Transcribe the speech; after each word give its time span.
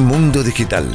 Mundo 0.00 0.42
Digital. 0.42 0.86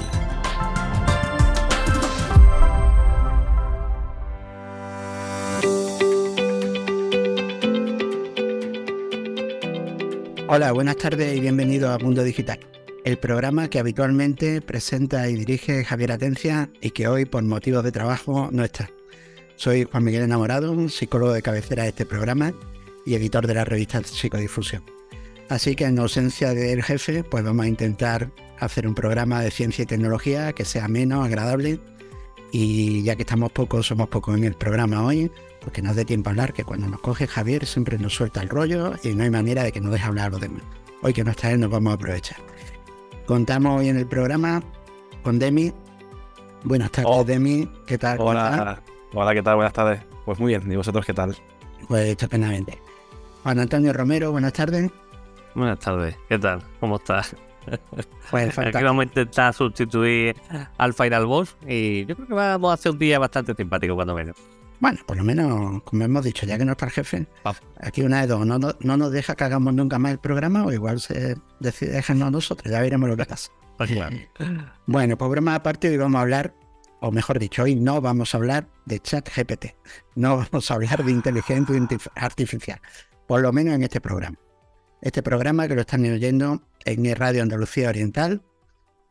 Hola, 10.47 10.71
buenas 10.71 10.97
tardes 10.97 11.38
y 11.38 11.39
bienvenido 11.39 11.92
a 11.92 11.99
Mundo 11.99 12.24
Digital, 12.24 12.60
el 13.03 13.17
programa 13.20 13.70
que 13.70 13.78
habitualmente 13.78 14.62
presenta 14.62 15.29
y 15.29 15.35
dirige 15.35 15.85
Javier 15.85 16.13
Atencia 16.13 16.72
y 16.81 16.90
que 16.90 17.08
hoy 17.08 17.26
por 17.26 17.44
motivos 17.44 17.84
de 17.84 17.91
trabajo 17.91 18.49
no 18.52 18.63
está. 18.63 18.90
Soy 19.55 19.84
Juan 19.84 20.03
Miguel 20.03 20.23
Enamorado, 20.23 20.90
psicólogo 20.90 21.31
de 21.31 21.44
cabecera 21.44 21.84
de 21.84 21.90
este 21.90 22.08
programa 22.08 22.53
y 23.05 23.13
editor 23.13 23.45
de 23.45 23.53
la 23.53 23.65
revista 23.65 24.01
Psicodifusión. 24.03 24.84
Así 25.48 25.76
que 25.76 25.85
en 25.85 25.99
ausencia 25.99 26.55
del 26.55 26.81
jefe, 26.81 27.23
pues 27.23 27.43
vamos 27.43 27.65
a 27.65 27.70
intentar 27.70 28.31
hacer 28.59 28.87
un 28.87 28.95
programa 28.95 29.41
de 29.41 29.51
ciencia 29.51 29.83
y 29.83 29.85
tecnología 29.85 30.53
que 30.53 30.65
sea 30.65 30.87
menos, 30.87 31.25
agradable. 31.25 31.79
Y 32.51 33.03
ya 33.03 33.15
que 33.15 33.23
estamos 33.23 33.51
pocos, 33.51 33.87
somos 33.87 34.07
pocos 34.07 34.37
en 34.37 34.43
el 34.45 34.53
programa 34.53 35.03
hoy, 35.05 35.29
porque 35.61 35.81
nos 35.81 35.95
dé 35.95 36.05
tiempo 36.05 36.29
a 36.29 36.31
hablar, 36.31 36.53
que 36.53 36.63
cuando 36.63 36.87
nos 36.87 37.01
coge 37.01 37.27
Javier 37.27 37.65
siempre 37.65 37.97
nos 37.97 38.13
suelta 38.15 38.41
el 38.41 38.49
rollo 38.49 38.93
y 39.03 39.13
no 39.13 39.23
hay 39.23 39.29
manera 39.29 39.63
de 39.63 39.71
que 39.71 39.81
nos 39.81 39.91
deje 39.91 40.05
hablar 40.05 40.27
a 40.27 40.29
los 40.29 40.41
demás. 40.41 40.61
Hoy 41.01 41.11
que 41.13 41.23
no 41.23 41.31
está 41.31 41.51
él, 41.51 41.59
nos 41.59 41.69
vamos 41.69 41.91
a 41.91 41.95
aprovechar. 41.95 42.37
Contamos 43.25 43.79
hoy 43.79 43.89
en 43.89 43.97
el 43.97 44.07
programa 44.07 44.63
con 45.23 45.39
Demi. 45.39 45.73
Buenas 46.63 46.91
tardes, 46.91 47.11
Oh. 47.13 47.23
Demi. 47.23 47.69
¿Qué 47.85 47.97
tal? 47.97 48.19
Hola, 48.21 48.81
hola, 49.13 49.33
¿qué 49.33 49.43
tal? 49.43 49.55
Buenas 49.55 49.73
tardes. 49.73 50.01
Pues 50.23 50.39
muy 50.39 50.49
bien, 50.55 50.71
¿y 50.71 50.75
vosotros 50.75 51.05
qué 51.05 51.13
tal? 51.13 51.35
Pues 51.87 52.07
estupendamente. 52.09 52.79
Juan 53.43 53.59
Antonio 53.59 53.91
Romero, 53.93 54.31
buenas 54.31 54.53
tardes. 54.53 54.90
Buenas 55.55 55.79
tardes, 55.79 56.15
¿qué 56.29 56.40
tal? 56.40 56.63
¿Cómo 56.79 56.95
estás? 56.97 57.35
Pues 58.32 58.58
Aquí 58.58 58.84
vamos 58.84 59.02
a 59.02 59.05
intentar 59.05 59.54
sustituir 59.54 60.35
al 60.77 60.94
Final 60.94 61.26
Boss 61.27 61.55
y 61.68 62.05
yo 62.05 62.16
creo 62.16 62.27
que 62.27 62.34
vamos 62.34 62.71
a 62.71 62.74
hacer 62.74 62.91
un 62.91 62.98
día 62.99 63.20
bastante 63.20 63.54
simpático 63.54 63.96
cuando 63.96 64.16
menos. 64.16 64.36
Bueno, 64.80 65.00
por 65.06 65.16
lo 65.16 65.24
menos, 65.24 65.82
como 65.84 66.04
hemos 66.04 66.24
dicho, 66.26 66.46
ya 66.46 66.58
que 66.58 66.66
no 66.66 66.74
está 66.74 66.86
el 66.86 66.92
jefe, 66.92 67.28
aquí 67.80 68.02
una 68.02 68.22
de 68.22 68.28
dos, 68.28 68.46
no, 68.46 68.60
no, 68.60 68.74
no 68.82 68.98
nos 68.98 69.12
deja 69.12 69.36
que 69.36 69.44
hagamos 69.46 69.74
nunca 69.74 69.98
más 70.00 70.12
el 70.12 70.20
programa 70.20 70.66
o 70.66 70.72
igual 70.74 71.00
se 71.00 71.36
decide 71.60 71.92
dejarnos 71.92 72.28
a 72.28 72.32
nosotros, 72.32 72.70
ya 72.72 72.82
veremos 72.82 73.08
lo 73.10 73.16
que 73.16 73.26
pasa. 73.26 73.52
Bueno, 74.86 75.18
pues 75.18 75.32
broma 75.32 75.56
aparte, 75.56 75.90
hoy 75.90 75.98
vamos 75.98 76.20
a 76.20 76.22
hablar, 76.24 76.54
o 77.00 77.12
mejor 77.12 77.40
dicho, 77.40 77.64
hoy 77.64 77.76
no 77.76 78.02
vamos 78.02 78.34
a 78.34 78.38
hablar 78.38 78.68
de 78.86 79.00
chat 79.00 79.28
GPT, 79.34 79.76
no 80.16 80.38
vamos 80.38 80.70
a 80.70 80.74
hablar 80.74 81.04
de 81.04 81.12
inteligencia 81.12 81.76
artif- 81.76 82.12
artificial, 82.16 82.80
por 83.28 83.42
lo 83.42 83.52
menos 83.54 83.74
en 83.76 83.84
este 83.84 84.02
programa. 84.02 84.38
Este 85.06 85.22
programa 85.22 85.67
que 85.67 85.75
lo 85.75 85.81
están 85.81 86.03
oyendo 86.03 86.64
en 86.84 87.16
Radio 87.16 87.44
Andalucía 87.44 87.89
Oriental, 87.89 88.42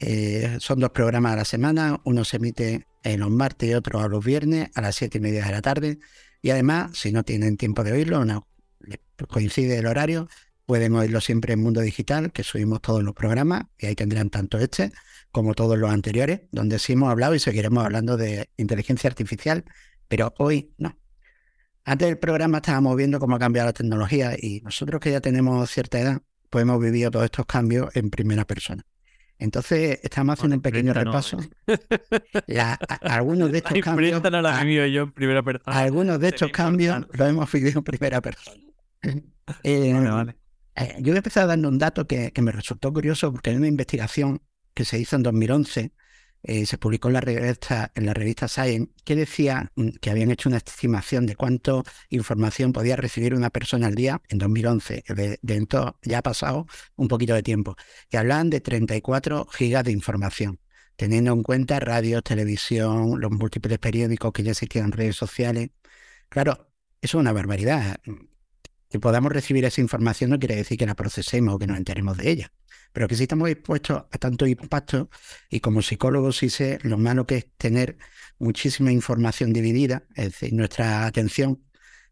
eh, 0.01 0.57
son 0.59 0.81
dos 0.81 0.91
programas 0.91 1.35
a 1.35 1.37
la 1.37 1.45
semana, 1.45 2.01
uno 2.03 2.25
se 2.25 2.39
emite 2.39 2.89
en 3.05 3.21
los 3.21 3.31
martes 3.31 3.71
y 3.71 3.75
otro 3.75 4.01
a 4.01 4.09
los 4.09 4.25
viernes 4.25 4.71
a 4.75 4.81
las 4.81 4.97
siete 4.97 5.19
y 5.19 5.21
media 5.21 5.45
de 5.45 5.53
la 5.53 5.63
tarde. 5.63 6.01
Y 6.43 6.51
además, 6.51 6.99
si 6.99 7.13
no 7.13 7.23
tienen 7.23 7.57
tiempo 7.57 7.85
de 7.85 7.93
oírlo, 7.93 8.25
no 8.25 8.49
coincide 9.29 9.79
el 9.79 9.87
horario, 9.87 10.29
pueden 10.67 10.97
oírlo 10.97 11.21
siempre 11.21 11.53
en 11.53 11.63
Mundo 11.63 11.81
Digital, 11.81 12.33
que 12.33 12.43
subimos 12.43 12.83
todos 12.83 13.05
los 13.05 13.15
programas, 13.15 13.67
y 13.79 13.87
ahí 13.87 13.95
tendrán 13.95 14.31
tanto 14.31 14.59
este 14.59 14.91
como 15.31 15.55
todos 15.55 15.79
los 15.79 15.93
anteriores, 15.93 16.41
donde 16.51 16.81
sí 16.81 16.95
hemos 16.95 17.09
hablado 17.13 17.37
y 17.37 17.39
seguiremos 17.39 17.85
hablando 17.85 18.17
de 18.17 18.51
inteligencia 18.57 19.09
artificial, 19.09 19.65
pero 20.09 20.35
hoy 20.39 20.73
no. 20.77 20.99
Antes 21.85 22.09
del 22.09 22.19
programa 22.19 22.59
estábamos 22.59 22.97
viendo 22.97 23.19
cómo 23.21 23.37
ha 23.37 23.39
cambiado 23.39 23.69
la 23.69 23.73
tecnología 23.73 24.35
y 24.41 24.61
nosotros 24.63 25.01
que 25.01 25.11
ya 25.11 25.21
tenemos 25.21 25.71
cierta 25.71 26.01
edad, 26.01 26.23
pues 26.51 26.63
hemos 26.63 26.81
vivido 26.81 27.11
todos 27.11 27.27
estos 27.27 27.45
cambios 27.47 27.95
en 27.95 28.11
primera 28.11 28.45
persona. 28.47 28.83
Entonces, 29.39 29.99
estamos 30.03 30.35
haciendo 30.35 30.57
un 30.57 30.63
pequeño 30.63 30.95
no, 30.95 31.01
repaso. 31.05 31.39
La- 32.47 32.79
a- 32.89 33.15
algunos 33.17 33.51
de 33.53 33.59
estos 33.59 33.75
La 33.77 33.83
cambios, 33.83 34.23
no 34.23 34.41
la 34.41 34.59
a- 34.59 34.65
yo 34.65 35.03
en 35.03 35.13
primera 35.13 35.43
persona. 35.43 35.77
algunos 35.79 36.21
de 36.21 36.29
estos 36.29 36.51
cambios 36.53 36.95
importante. 36.97 37.19
los 37.19 37.29
hemos 37.29 37.53
vivido 37.53 37.79
en 37.81 37.85
primera 37.85 38.21
persona. 38.21 38.61
Eh, 39.63 39.93
Vale, 39.93 40.09
vale. 40.11 40.37
eh, 40.75 40.95
yo 41.01 41.09
voy 41.09 41.17
a 41.17 41.17
empezar 41.19 41.47
dando 41.47 41.69
un 41.69 41.77
dato 41.77 42.07
que, 42.07 42.33
que 42.33 42.41
me 42.41 42.51
resultó 42.51 42.91
curioso 42.95 43.31
porque 43.31 43.51
hay 43.51 43.57
una 43.57 43.67
investigación 43.69 44.41
que 44.73 44.87
se 44.87 44.99
hizo 44.99 45.17
en 45.17 45.23
2011, 45.23 45.93
eh, 46.47 46.67
se 46.67 46.77
publicó 46.77 47.09
en 47.09 47.15
la 47.15 47.21
revista, 47.23 47.91
en 47.95 48.05
la 48.05 48.13
revista 48.13 48.49
Science, 48.49 48.93
que 49.05 49.17
decía 49.17 49.73
mm, 49.77 49.89
que 50.01 50.11
habían 50.11 50.31
hecho 50.31 50.51
una 50.51 50.59
estimación 50.59 51.25
de 51.25 51.37
cuánto 51.37 51.85
información 52.11 52.73
podía 52.75 52.97
recibir 52.97 53.35
una 53.35 53.49
persona 53.49 53.87
al 53.87 53.95
día 53.95 54.21
en 54.29 54.39
2011, 54.39 55.03
que 55.03 55.15
de, 55.15 55.39
entonces 55.49 55.95
ya 56.03 56.19
ha 56.19 56.23
pasado 56.23 56.67
un 56.97 57.09
poquito 57.09 57.35
de 57.35 57.43
tiempo, 57.43 57.77
y 58.11 58.19
hablaban 58.19 58.51
de 58.51 58.61
34 58.61 59.47
gigas 59.47 59.85
de 59.85 59.93
información, 59.93 60.61
teniendo 60.97 61.33
en 61.33 61.43
cuenta 61.43 61.81
radio, 61.81 62.21
televisión, 62.21 63.21
los 63.21 63.31
múltiples 63.31 63.79
periódicos 63.79 64.33
que 64.33 64.43
ya 64.43 64.51
existían 64.51 64.93
redes 64.93 65.17
sociales. 65.17 65.71
Claro, 66.29 66.71
eso 67.01 67.19
es 67.19 67.21
una 67.23 67.33
barbaridad. 67.33 67.97
Que 68.91 69.01
podamos 69.01 69.33
recibir 69.33 69.65
esa 69.65 69.81
información 69.81 70.31
no 70.31 70.39
quiere 70.39 70.57
decir 70.57 70.79
que 70.79 70.87
la 70.87 70.95
procesemos 70.95 71.55
o 71.55 71.59
que 71.59 71.67
nos 71.67 71.79
enteremos 71.79 72.17
de 72.19 72.31
ella. 72.31 72.53
Pero 72.95 73.09
que 73.09 73.17
si 73.17 73.25
estamos 73.25 73.51
expuestos 73.51 74.05
a 74.11 74.19
tanto 74.19 74.47
impacto, 74.47 75.11
y 75.51 75.59
como 75.59 75.83
psicólogo 75.83 76.33
sí 76.33 76.49
sé 76.49 76.79
lo 76.83 76.97
malo 76.97 77.27
que 77.27 77.37
es 77.39 77.47
tener 77.59 77.99
muchísima 78.39 78.93
información 78.93 79.53
dividida, 79.53 80.05
es 80.15 80.27
decir, 80.27 80.55
nuestra 80.55 81.05
atención 81.05 81.61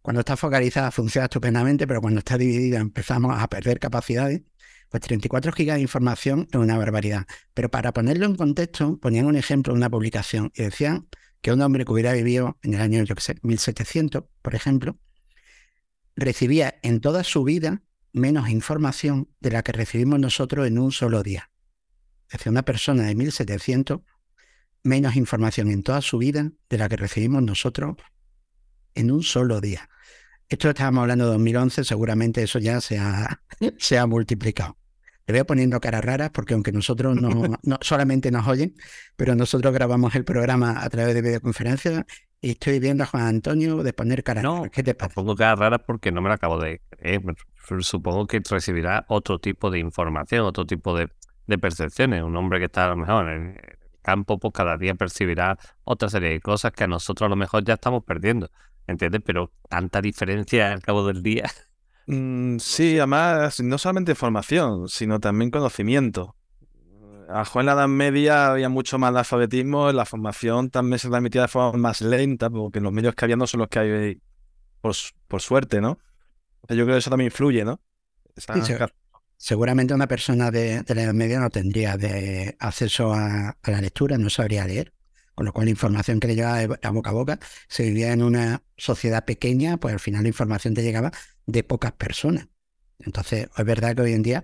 cuando 0.02 0.20
está 0.20 0.36
focalizada 0.36 0.90
funciona 0.90 1.26
estupendamente, 1.26 1.86
pero 1.86 2.00
cuando 2.00 2.18
está 2.18 2.36
dividida 2.36 2.80
empezamos 2.80 3.40
a 3.40 3.48
perder 3.48 3.78
capacidades. 3.78 4.42
Pues 4.88 5.00
34 5.04 5.52
gigas 5.52 5.76
de 5.76 5.82
información 5.82 6.48
es 6.50 6.58
una 6.58 6.76
barbaridad. 6.76 7.26
Pero 7.54 7.70
para 7.70 7.92
ponerlo 7.92 8.26
en 8.26 8.34
contexto, 8.34 8.98
ponían 8.98 9.26
un 9.26 9.36
ejemplo 9.36 9.72
de 9.72 9.78
una 9.78 9.88
publicación 9.88 10.50
y 10.56 10.64
decían 10.64 11.06
que 11.40 11.52
un 11.52 11.62
hombre 11.62 11.84
que 11.84 11.92
hubiera 11.92 12.12
vivido 12.12 12.58
en 12.62 12.74
el 12.74 12.80
año, 12.80 13.04
yo 13.04 13.14
qué 13.14 13.22
sé, 13.22 13.36
1700, 13.42 14.24
por 14.42 14.54
ejemplo, 14.56 14.98
recibía 16.16 16.74
en 16.82 17.00
toda 17.00 17.22
su 17.22 17.44
vida 17.44 17.82
menos 18.12 18.48
información 18.48 19.28
de 19.40 19.50
la 19.50 19.62
que 19.62 19.72
recibimos 19.72 20.20
nosotros 20.20 20.66
en 20.66 20.78
un 20.78 20.92
solo 20.92 21.22
día. 21.22 21.50
Es 22.28 22.38
decir, 22.38 22.50
una 22.50 22.64
persona 22.64 23.04
de 23.04 23.14
1700 23.14 24.00
menos 24.82 25.16
información 25.16 25.68
en 25.68 25.82
toda 25.82 26.00
su 26.00 26.18
vida 26.18 26.50
de 26.68 26.78
la 26.78 26.88
que 26.88 26.96
recibimos 26.96 27.42
nosotros 27.42 27.96
en 28.94 29.10
un 29.10 29.22
solo 29.22 29.60
día. 29.60 29.88
Esto 30.48 30.68
estábamos 30.68 31.02
hablando 31.02 31.26
de 31.26 31.32
2011, 31.32 31.84
seguramente 31.84 32.42
eso 32.42 32.58
ya 32.58 32.80
se 32.80 32.98
ha, 32.98 33.42
se 33.78 33.98
ha 33.98 34.06
multiplicado. 34.06 34.76
Le 35.26 35.32
veo 35.32 35.44
poniendo 35.46 35.80
caras 35.80 36.04
raras 36.04 36.30
porque 36.30 36.54
aunque 36.54 36.72
nosotros 36.72 37.20
no, 37.20 37.30
no 37.62 37.78
solamente 37.80 38.30
nos 38.30 38.46
oyen, 38.46 38.74
pero 39.16 39.34
nosotros 39.34 39.72
grabamos 39.72 40.14
el 40.14 40.24
programa 40.24 40.82
a 40.82 40.88
través 40.90 41.14
de 41.14 41.22
videoconferencia 41.22 42.06
y 42.40 42.50
estoy 42.50 42.80
viendo 42.80 43.04
a 43.04 43.06
Juan 43.06 43.24
Antonio 43.24 43.84
de 43.84 43.92
poner 43.92 44.24
caras 44.24 44.42
No, 44.42 44.56
raras. 44.56 44.70
¿Qué 44.72 44.82
te 44.82 44.94
pasa? 44.94 45.14
Pongo 45.14 45.36
caras 45.36 45.58
raras 45.60 45.80
porque 45.86 46.10
no 46.10 46.20
me 46.20 46.28
lo 46.28 46.34
acabo 46.34 46.58
de 46.58 46.80
creer. 46.90 47.22
Supongo 47.80 48.26
que 48.26 48.40
recibirá 48.50 49.04
otro 49.08 49.38
tipo 49.38 49.70
de 49.70 49.78
información, 49.78 50.44
otro 50.44 50.66
tipo 50.66 50.96
de, 50.96 51.08
de 51.46 51.58
percepciones. 51.58 52.22
Un 52.24 52.36
hombre 52.36 52.58
que 52.58 52.64
está 52.64 52.86
a 52.86 52.88
lo 52.88 52.96
mejor 52.96 53.28
en 53.28 53.46
el 53.50 53.78
campo, 54.02 54.40
pues 54.40 54.52
cada 54.52 54.76
día 54.76 54.96
percibirá 54.96 55.56
otra 55.84 56.10
serie 56.10 56.30
de 56.30 56.40
cosas 56.40 56.72
que 56.72 56.82
a 56.82 56.88
nosotros 56.88 57.26
a 57.26 57.30
lo 57.30 57.36
mejor 57.36 57.64
ya 57.64 57.74
estamos 57.74 58.02
perdiendo. 58.02 58.50
¿Entiendes? 58.88 59.22
Pero 59.24 59.52
tanta 59.68 60.00
diferencia 60.00 60.72
al 60.72 60.82
cabo 60.82 61.06
del 61.06 61.22
día. 61.22 61.48
Mm, 62.06 62.58
sí, 62.58 62.98
además, 62.98 63.60
no 63.60 63.78
solamente 63.78 64.12
información, 64.12 64.88
sino 64.88 65.20
también 65.20 65.50
conocimiento. 65.50 66.36
A 67.28 67.34
lo 67.34 67.38
mejor 67.40 67.60
en 67.62 67.66
la 67.66 67.72
Edad 67.72 67.88
Media 67.88 68.48
había 68.52 68.68
mucho 68.68 68.98
más 68.98 69.14
alfabetismo, 69.14 69.92
la 69.92 70.04
formación 70.04 70.70
también 70.70 70.98
se 70.98 71.08
transmitía 71.08 71.42
de 71.42 71.48
forma 71.48 71.78
más 71.78 72.00
lenta, 72.02 72.50
porque 72.50 72.80
los 72.80 72.92
medios 72.92 73.14
que 73.14 73.24
había 73.24 73.36
no 73.36 73.46
son 73.46 73.60
los 73.60 73.68
que 73.68 73.78
hay 73.78 74.22
por, 74.80 74.94
por 75.28 75.40
suerte, 75.42 75.80
¿no? 75.80 75.98
Yo 76.68 76.84
creo 76.84 76.88
que 76.88 76.98
eso 76.98 77.10
también 77.10 77.28
influye, 77.28 77.64
¿no? 77.64 77.80
Esa- 78.36 78.54
Sí, 78.54 78.62
sí. 78.62 78.74
Seguramente 79.36 79.94
una 79.94 80.08
persona 80.08 80.50
de, 80.50 80.82
de 80.82 80.94
la 80.94 81.02
Edad 81.02 81.14
Media 81.14 81.40
no 81.40 81.50
tendría 81.50 81.96
de 81.96 82.56
acceso 82.60 83.12
a, 83.12 83.50
a 83.62 83.70
la 83.70 83.80
lectura, 83.80 84.18
no 84.18 84.30
sabría 84.30 84.66
leer, 84.66 84.92
con 85.34 85.46
lo 85.46 85.52
cual 85.52 85.66
la 85.66 85.70
información 85.70 86.20
que 86.20 86.28
le 86.28 86.34
llegaba 86.36 86.58
de 86.58 86.78
a 86.82 86.90
boca 86.90 87.10
a 87.10 87.12
boca, 87.12 87.38
se 87.68 87.84
vivía 87.84 88.12
en 88.12 88.22
una 88.22 88.62
sociedad 88.76 89.24
pequeña, 89.24 89.78
pues 89.78 89.94
al 89.94 90.00
final 90.00 90.22
la 90.22 90.28
información 90.28 90.74
te 90.74 90.82
llegaba 90.82 91.12
de 91.46 91.64
pocas 91.64 91.92
personas. 91.92 92.48
Entonces, 92.98 93.48
es 93.56 93.64
verdad 93.64 93.96
que 93.96 94.02
hoy 94.02 94.12
en 94.12 94.22
día 94.22 94.42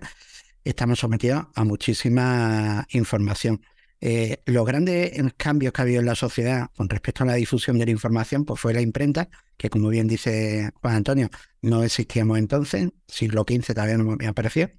estamos 0.63 0.99
sometidos 0.99 1.47
a 1.55 1.63
muchísima 1.63 2.85
información. 2.91 3.61
Eh, 4.01 4.41
los 4.45 4.65
grandes 4.65 5.11
cambios 5.35 5.73
que 5.73 5.81
ha 5.81 5.83
habido 5.83 5.99
en 5.99 6.05
la 6.05 6.15
sociedad 6.15 6.69
con 6.75 6.87
respecto 6.89 7.23
a 7.23 7.27
la 7.27 7.33
difusión 7.33 7.77
de 7.77 7.85
la 7.85 7.91
información, 7.91 8.45
pues 8.45 8.59
fue 8.59 8.73
la 8.73 8.81
imprenta, 8.81 9.29
que 9.57 9.69
como 9.69 9.89
bien 9.89 10.07
dice 10.07 10.71
Juan 10.81 10.95
Antonio, 10.95 11.29
no 11.61 11.83
existíamos 11.83 12.37
entonces, 12.37 12.89
siglo 13.07 13.45
XV 13.47 13.73
todavía 13.73 13.97
no 13.97 14.15
me 14.15 14.27
apareció. 14.27 14.71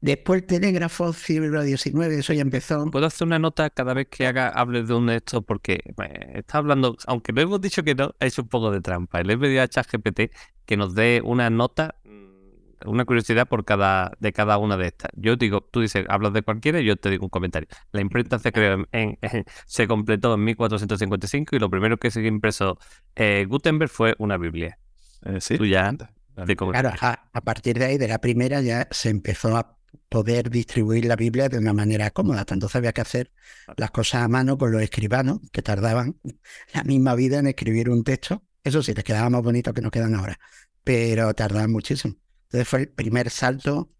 Después 0.00 0.42
el 0.42 0.46
telégrafo, 0.46 1.12
siglo 1.12 1.62
XIX, 1.62 2.06
eso 2.12 2.32
ya 2.32 2.42
empezó. 2.42 2.90
¿Puedo 2.90 3.06
hacer 3.06 3.26
una 3.26 3.38
nota 3.38 3.70
cada 3.70 3.94
vez 3.94 4.08
que 4.08 4.26
haga, 4.26 4.48
hable 4.48 4.82
de 4.82 4.94
un 4.94 5.06
de 5.06 5.16
estos? 5.16 5.44
Porque 5.44 5.80
eh, 5.84 6.32
está 6.34 6.58
hablando, 6.58 6.96
aunque 7.06 7.32
lo 7.32 7.40
hemos 7.40 7.60
dicho 7.60 7.82
que 7.82 7.94
no, 7.94 8.14
es 8.20 8.38
un 8.38 8.48
poco 8.48 8.70
de 8.70 8.80
trampa. 8.80 9.22
Le 9.22 9.34
he 9.34 9.38
pedido 9.38 9.62
a 9.62 9.68
ChatGPT 9.68 10.32
que 10.66 10.76
nos 10.76 10.94
dé 10.94 11.22
una 11.24 11.48
nota 11.48 11.96
mm, 12.04 12.88
una 12.88 13.04
curiosidad 13.04 13.48
por 13.48 13.64
cada, 13.64 14.12
de 14.20 14.32
cada 14.32 14.58
una 14.58 14.76
de 14.76 14.88
estas. 14.88 15.10
Yo 15.16 15.36
digo, 15.36 15.62
tú 15.62 15.80
dices, 15.80 16.04
hablas 16.08 16.34
de 16.34 16.42
cualquiera 16.42 16.80
y 16.80 16.84
yo 16.84 16.96
te 16.96 17.10
digo 17.10 17.24
un 17.24 17.30
comentario. 17.30 17.68
La 17.92 18.02
imprenta 18.02 18.38
se 18.38 18.52
creó 18.52 18.84
en, 18.92 19.18
se 19.66 19.88
completó 19.88 20.34
en 20.34 20.44
1455 20.44 21.56
y 21.56 21.58
lo 21.58 21.70
primero 21.70 21.96
que 21.96 22.10
se 22.10 22.24
impreso 22.24 22.78
eh, 23.14 23.46
Gutenberg 23.48 23.90
fue 23.90 24.14
una 24.18 24.36
Biblia. 24.36 24.78
Eh, 25.24 25.40
sí. 25.40 25.56
Tú 25.56 25.64
ya 25.64 25.94
Claro, 26.36 26.92
a, 27.00 27.30
a 27.32 27.40
partir 27.40 27.78
de 27.78 27.86
ahí, 27.86 27.96
de 27.96 28.08
la 28.08 28.18
primera, 28.18 28.60
ya 28.60 28.86
se 28.90 29.08
empezó 29.08 29.56
a 29.56 29.78
poder 30.08 30.50
distribuir 30.50 31.04
la 31.06 31.16
Biblia 31.16 31.48
de 31.48 31.58
una 31.58 31.72
manera 31.72 32.10
cómoda. 32.10 32.44
Entonces 32.48 32.76
había 32.76 32.92
que 32.92 33.00
hacer 33.00 33.32
las 33.76 33.90
cosas 33.90 34.22
a 34.22 34.28
mano 34.28 34.58
con 34.58 34.72
los 34.72 34.82
escribanos, 34.82 35.40
que 35.52 35.62
tardaban 35.62 36.18
la 36.74 36.84
misma 36.84 37.14
vida 37.14 37.38
en 37.38 37.46
escribir 37.48 37.90
un 37.90 38.04
texto. 38.04 38.42
Eso 38.64 38.82
sí, 38.82 38.94
les 38.94 39.04
quedaba 39.04 39.30
más 39.30 39.42
bonito 39.42 39.72
que 39.72 39.80
nos 39.80 39.92
quedan 39.92 40.14
ahora, 40.14 40.38
pero 40.84 41.32
tardaban 41.34 41.70
muchísimo. 41.70 42.14
Entonces 42.44 42.68
fue 42.68 42.80
el 42.80 42.88
primer 42.88 43.30
salto 43.30 43.92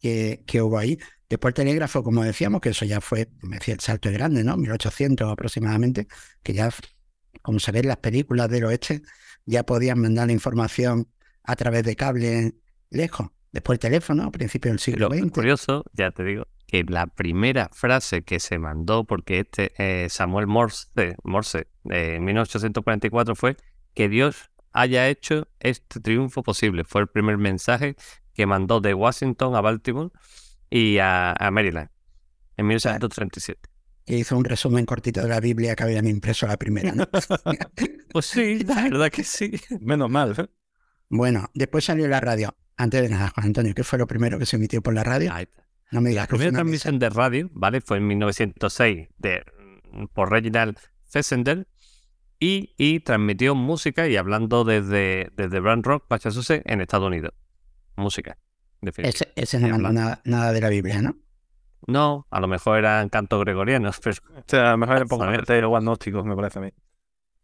que, 0.00 0.44
que 0.46 0.62
hubo 0.62 0.78
ahí. 0.78 0.98
Después 1.28 1.50
el 1.50 1.54
telégrafo, 1.54 2.02
como 2.02 2.22
decíamos, 2.22 2.60
que 2.60 2.70
eso 2.70 2.84
ya 2.84 3.00
fue, 3.00 3.30
me 3.42 3.56
decía, 3.56 3.74
el 3.74 3.80
salto 3.80 4.08
es 4.08 4.14
grande, 4.14 4.44
¿no? 4.44 4.56
1800 4.56 5.30
aproximadamente, 5.30 6.06
que 6.42 6.52
ya, 6.52 6.70
como 7.42 7.58
se 7.58 7.72
ve 7.72 7.80
en 7.80 7.88
las 7.88 7.96
películas 7.98 8.48
del 8.50 8.64
oeste, 8.64 9.02
ya 9.46 9.64
podían 9.64 9.98
mandar 10.00 10.26
la 10.26 10.32
información 10.32 11.08
a 11.42 11.56
través 11.56 11.84
de 11.84 11.96
cable 11.96 12.54
lejos. 12.90 13.28
Después 13.54 13.76
el 13.76 13.80
teléfono, 13.80 14.24
a 14.24 14.30
principios 14.32 14.72
del 14.72 14.80
siglo 14.80 15.08
Lo 15.08 15.14
XX. 15.14 15.30
curioso, 15.30 15.84
ya 15.92 16.10
te 16.10 16.24
digo, 16.24 16.48
que 16.66 16.82
la 16.82 17.06
primera 17.06 17.70
frase 17.72 18.22
que 18.24 18.40
se 18.40 18.58
mandó, 18.58 19.04
porque 19.04 19.38
este 19.38 19.72
eh, 19.78 20.08
Samuel 20.10 20.48
Morse, 20.48 20.88
Morse 21.22 21.68
eh, 21.88 22.16
en 22.16 22.24
1844 22.24 23.36
fue 23.36 23.56
que 23.94 24.08
Dios 24.08 24.50
haya 24.72 25.08
hecho 25.08 25.46
este 25.60 26.00
triunfo 26.00 26.42
posible. 26.42 26.82
Fue 26.82 27.02
el 27.02 27.06
primer 27.06 27.38
mensaje 27.38 27.94
que 28.32 28.44
mandó 28.44 28.80
de 28.80 28.92
Washington 28.92 29.54
a 29.54 29.60
Baltimore 29.60 30.10
y 30.68 30.98
a, 30.98 31.32
a 31.38 31.50
Maryland 31.52 31.90
en 32.56 32.66
1837. 32.66 33.70
Y 34.06 34.16
hizo 34.16 34.36
un 34.36 34.44
resumen 34.44 34.84
cortito 34.84 35.22
de 35.22 35.28
la 35.28 35.38
Biblia 35.38 35.76
que 35.76 35.84
habían 35.84 36.08
impreso 36.08 36.48
la 36.48 36.56
primera, 36.56 36.90
¿no? 36.92 37.08
Pues 38.12 38.26
sí, 38.26 38.64
la 38.64 38.82
verdad 38.82 39.10
que 39.10 39.22
sí. 39.22 39.52
Menos 39.80 40.10
mal. 40.10 40.34
¿eh? 40.38 40.46
bueno, 41.08 41.50
después 41.54 41.84
salió 41.84 42.08
la 42.08 42.20
radio. 42.20 42.56
Antes 42.76 43.02
de 43.02 43.08
nada, 43.08 43.30
Juan 43.34 43.46
Antonio, 43.46 43.74
¿qué 43.74 43.84
fue 43.84 43.98
lo 43.98 44.06
primero 44.06 44.38
que 44.38 44.46
se 44.46 44.56
emitió 44.56 44.82
por 44.82 44.94
la 44.94 45.04
radio? 45.04 45.32
No 45.90 46.00
me 46.00 46.10
digas 46.10 46.24
La 46.24 46.28
primera 46.28 46.52
transmisión 46.52 46.98
de 46.98 47.08
radio, 47.10 47.48
¿vale? 47.52 47.80
Fue 47.80 47.98
en 47.98 48.06
1906 48.08 49.08
de, 49.18 49.44
por 50.12 50.30
Reginald 50.30 50.76
Fessenden 51.04 51.66
y, 52.40 52.74
y 52.76 53.00
transmitió 53.00 53.54
música 53.54 54.08
y 54.08 54.16
hablando 54.16 54.64
desde, 54.64 55.30
desde 55.36 55.60
Brand 55.60 55.84
Rock, 55.86 56.06
Massachusetts, 56.10 56.62
en 56.66 56.80
Estados 56.80 57.06
Unidos. 57.06 57.32
Música. 57.96 58.36
Ese, 58.98 59.32
ese 59.36 59.60
no 59.60 59.68
mandó 59.68 59.92
nada, 59.92 60.20
nada 60.24 60.52
de 60.52 60.60
la 60.60 60.68
Biblia, 60.68 61.00
¿no? 61.00 61.16
No, 61.86 62.26
a 62.30 62.40
lo 62.40 62.48
mejor 62.48 62.78
eran 62.78 63.08
cantos 63.08 63.40
gregorianos, 63.44 64.00
pero 64.02 64.16
O 64.36 64.42
sea, 64.46 64.68
a 64.68 64.70
lo 64.72 64.78
mejor 64.78 64.98
le 64.98 65.06
pongo 65.06 65.24
A 65.24 65.26
ver. 65.30 65.38
mente 65.38 65.64
o 65.64 65.76
agnósticos, 65.76 66.24
me 66.24 66.34
parece 66.34 66.58
a 66.58 66.62
mí. 66.62 66.70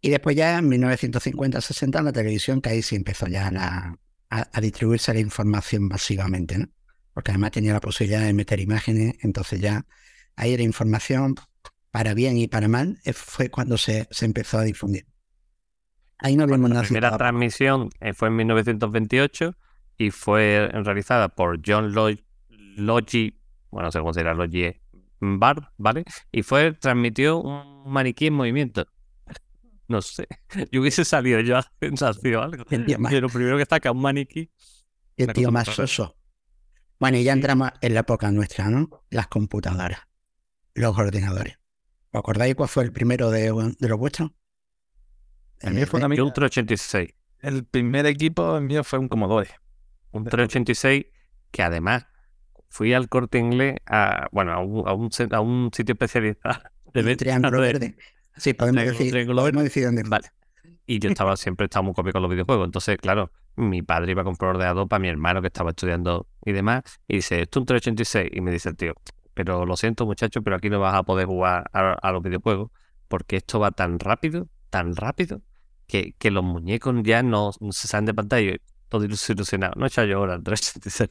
Y 0.01 0.11
después 0.11 0.35
ya 0.35 0.59
en 0.59 0.69
1950-60 0.71 1.99
en 1.99 2.05
la 2.05 2.13
televisión, 2.13 2.61
que 2.61 2.71
ahí 2.71 2.83
sí 2.83 2.97
empezó 2.97 3.27
ya 3.29 3.51
la- 3.51 3.97
a, 4.31 4.49
a 4.53 4.61
distribuirse 4.61 5.13
la 5.15 5.21
información 5.21 5.89
masivamente, 5.89 6.59
¿no? 6.59 6.67
Porque 7.13 7.33
además 7.33 7.51
tenía 7.53 7.73
la 7.73 7.81
posibilidad 7.81 8.23
de 8.23 8.33
meter 8.33 8.61
imágenes, 8.61 9.15
entonces 9.23 9.61
ya 9.61 9.85
ahí 10.37 10.55
era 10.55 10.63
información 10.63 11.35
para 11.91 12.15
bien 12.15 12.37
y 12.39 12.47
para 12.49 12.69
mal, 12.69 13.01
eh, 13.05 13.13
fue 13.13 13.51
cuando 13.51 13.77
se, 13.77 14.09
se 14.11 14.25
empezó 14.27 14.59
a 14.59 14.63
difundir. 14.63 15.07
Ahí 16.19 16.37
no 16.37 16.47
la 16.47 16.57
primera 16.83 17.17
transmisión 17.17 17.91
eh, 18.01 18.13
fue 18.13 18.29
en 18.29 18.37
1928 18.37 19.55
y 19.97 20.11
fue 20.11 20.69
realizada 20.73 21.29
por 21.29 21.61
John 21.65 21.93
Lo- 21.93 22.11
Logie, 22.77 23.35
bueno, 23.71 23.87
no 23.87 23.93
sé 23.93 23.99
cómo 24.01 24.13
se 24.13 24.21
dirá, 24.21 24.35
Logie 24.35 24.81
Bard, 25.21 25.65
¿vale? 25.79 26.05
Y 26.33 26.43
fue, 26.43 26.73
transmitió 26.73 27.39
un 27.39 27.91
maniquí 27.91 28.27
en 28.27 28.35
movimiento. 28.35 28.87
No 29.91 30.01
sé, 30.03 30.29
yo 30.71 30.81
hubiese 30.81 31.05
salido 31.05 31.41
yo 31.41 31.59
a 31.59 31.73
sensación 31.81 32.43
algo. 32.43 32.65
El 32.71 32.87
tío 32.87 32.99
más, 32.99 33.11
Pero 33.13 33.27
lo 33.27 33.33
primero 33.33 33.59
que 33.59 33.65
saca 33.67 33.91
un 33.91 34.01
maniquí. 34.01 34.51
el 35.17 35.25
una 35.25 35.33
tío 35.35 35.51
más 35.51 35.67
soso. 35.67 36.17
Bueno, 37.01 37.17
y 37.19 37.25
ya 37.25 37.33
entramos 37.33 37.71
en 37.81 37.95
la 37.95 38.01
época 38.01 38.31
nuestra, 38.31 38.69
¿no? 38.71 38.89
Las 39.11 39.27
computadoras, 39.27 40.01
los 40.75 40.97
ordenadores. 40.97 41.59
¿Os 42.13 42.19
acordáis 42.21 42.55
cuál 42.55 42.69
fue 42.69 42.85
el 42.85 42.93
primero 42.93 43.31
de, 43.31 43.53
de 43.79 43.89
los 43.89 43.99
vuestros? 43.99 44.31
El 45.61 45.75
mío 45.75 45.87
fue 45.87 46.01
un 46.05 46.11
386. 46.33 47.11
El 47.41 47.65
primer 47.65 48.07
equipo 48.07 48.57
el 48.59 48.65
mío 48.65 48.85
fue 48.85 48.99
un 48.99 49.09
Commodore. 49.09 49.51
Un 50.13 50.25
386 50.25 51.07
que 51.51 51.63
además 51.63 52.07
fui 52.69 52.93
al 52.95 53.09
corte 53.09 53.39
inglés 53.39 53.77
a, 53.87 54.29
bueno, 54.31 54.53
a 54.53 54.61
un, 54.61 54.87
a 54.89 54.93
un, 54.93 55.11
a 55.33 55.41
un 55.41 55.71
sitio 55.75 55.95
especializado 55.95 56.61
de 56.93 57.01
Un 57.03 57.17
triángulo 57.17 57.61
de- 57.61 57.67
verde. 57.73 57.97
Sí, 58.37 58.55
podemos 58.55 58.85
decir, 58.85 59.11
triángulo 59.11 59.43
podemos 59.43 59.65
decir 59.65 59.85
dónde. 59.85 60.03
Vale. 60.07 60.29
Y 60.87 60.99
yo 60.99 61.11
estaba 61.11 61.37
siempre 61.37 61.67
estaba 61.67 61.83
muy 61.85 61.95
cómico 61.95 62.15
con 62.15 62.23
los 62.23 62.31
videojuegos. 62.31 62.67
Entonces, 62.67 62.97
claro, 62.99 63.31
mi 63.57 63.83
padre 63.83 64.13
iba 64.13 64.23
a 64.23 64.25
comprar 64.25 64.51
un 64.51 64.57
ordenador 64.57 64.89
para 64.89 65.01
mi 65.01 65.09
hermano 65.09 65.41
que 65.41 65.49
estaba 65.49 65.71
estudiando 65.71 66.27
y 66.45 66.53
demás. 66.53 66.83
Y 67.07 67.17
dice, 67.17 67.43
esto 67.43 67.59
es 67.59 67.63
un 67.63 67.67
386. 67.67 68.31
Y 68.33 68.41
me 68.41 68.51
dice 68.51 68.71
el 68.71 68.77
tío, 68.77 68.95
pero 69.35 69.67
lo 69.67 69.77
siento, 69.77 70.07
muchacho, 70.07 70.43
pero 70.43 70.57
aquí 70.57 70.69
no 70.69 70.81
vas 70.81 70.95
a 70.95 71.03
poder 71.03 71.27
jugar 71.27 71.71
a, 71.73 71.93
a 71.93 72.13
los 72.13 72.23
videojuegos 72.23 72.71
porque 73.11 73.37
esto 73.37 73.59
va 73.59 73.73
tan 73.73 73.99
rápido, 73.99 74.49
tan 74.71 74.95
rápido, 74.95 75.43
que, 75.89 76.15
que 76.17 76.31
los 76.31 76.45
muñecos 76.45 76.95
ya 77.03 77.25
no, 77.25 77.51
no 77.59 77.73
se 77.73 77.89
salen 77.89 78.07
de 78.07 78.15
pantalla. 78.15 78.57
Todo 78.89 79.05
ilusionado. 79.05 79.75
No 79.77 79.85
he 79.85 79.89
hecho 79.89 80.05
yo 80.05 80.19
ahora 80.19 80.37
el 80.37 80.45
386. 80.45 81.11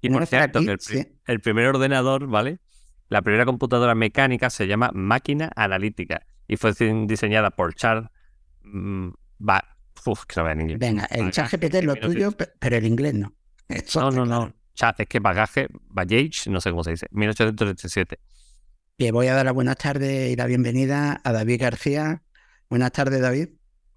y 0.00 0.08
por 0.10 0.26
cierto, 0.26 0.58
el, 0.60 0.80
sí. 0.80 1.06
el 1.26 1.40
primer 1.40 1.66
ordenador, 1.66 2.26
¿vale? 2.26 2.60
La 3.08 3.22
primera 3.22 3.44
computadora 3.44 3.94
mecánica 3.94 4.50
se 4.50 4.66
llama 4.66 4.90
máquina 4.94 5.50
analítica 5.56 6.26
y 6.46 6.56
fue 6.56 6.72
di- 6.72 7.06
diseñada 7.06 7.50
por 7.50 7.74
Charles 7.74 8.08
mm, 8.62 9.08
Ba- 9.38 9.76
Uf, 10.06 10.24
que 10.26 10.34
no 10.40 10.44
vea 10.44 10.52
en 10.54 10.60
inglés. 10.62 10.78
Venga, 10.78 11.04
el 11.10 11.30
chat 11.30 11.50
GPT 11.50 11.74
es 11.78 11.84
lo 11.84 11.96
tuyo, 11.96 12.32
pe- 12.32 12.48
pero 12.58 12.76
el 12.76 12.86
inglés 12.86 13.14
no. 13.14 13.34
Eso 13.68 14.00
No, 14.00 14.10
no, 14.10 14.24
claro. 14.24 14.44
no. 14.46 14.54
Cha- 14.74 14.94
es 14.96 15.06
que 15.08 15.18
bagaje, 15.20 15.68
Baggage, 15.88 16.48
no 16.50 16.60
sé 16.60 16.70
cómo 16.70 16.84
se 16.84 16.92
dice, 16.92 17.06
1837. 17.10 18.18
Le 18.98 19.12
voy 19.12 19.26
a 19.26 19.34
dar 19.34 19.44
las 19.44 19.54
buenas 19.54 19.76
tardes 19.76 20.30
y 20.30 20.36
la 20.36 20.46
bienvenida 20.46 21.20
a 21.24 21.32
David 21.32 21.60
García. 21.60 22.22
Buenas 22.70 22.92
tardes, 22.92 23.20
David. 23.20 23.48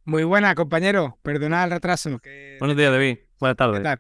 Muy 0.06 0.24
buena, 0.24 0.54
compañero. 0.56 1.18
Perdonad 1.22 1.66
el 1.66 1.72
retraso. 1.72 2.20
que- 2.20 2.58
Buenos 2.60 2.76
días, 2.78 2.92
David. 2.92 3.20
Buenas 3.40 3.56
¿Qué 3.56 3.58
tardes. 3.58 4.00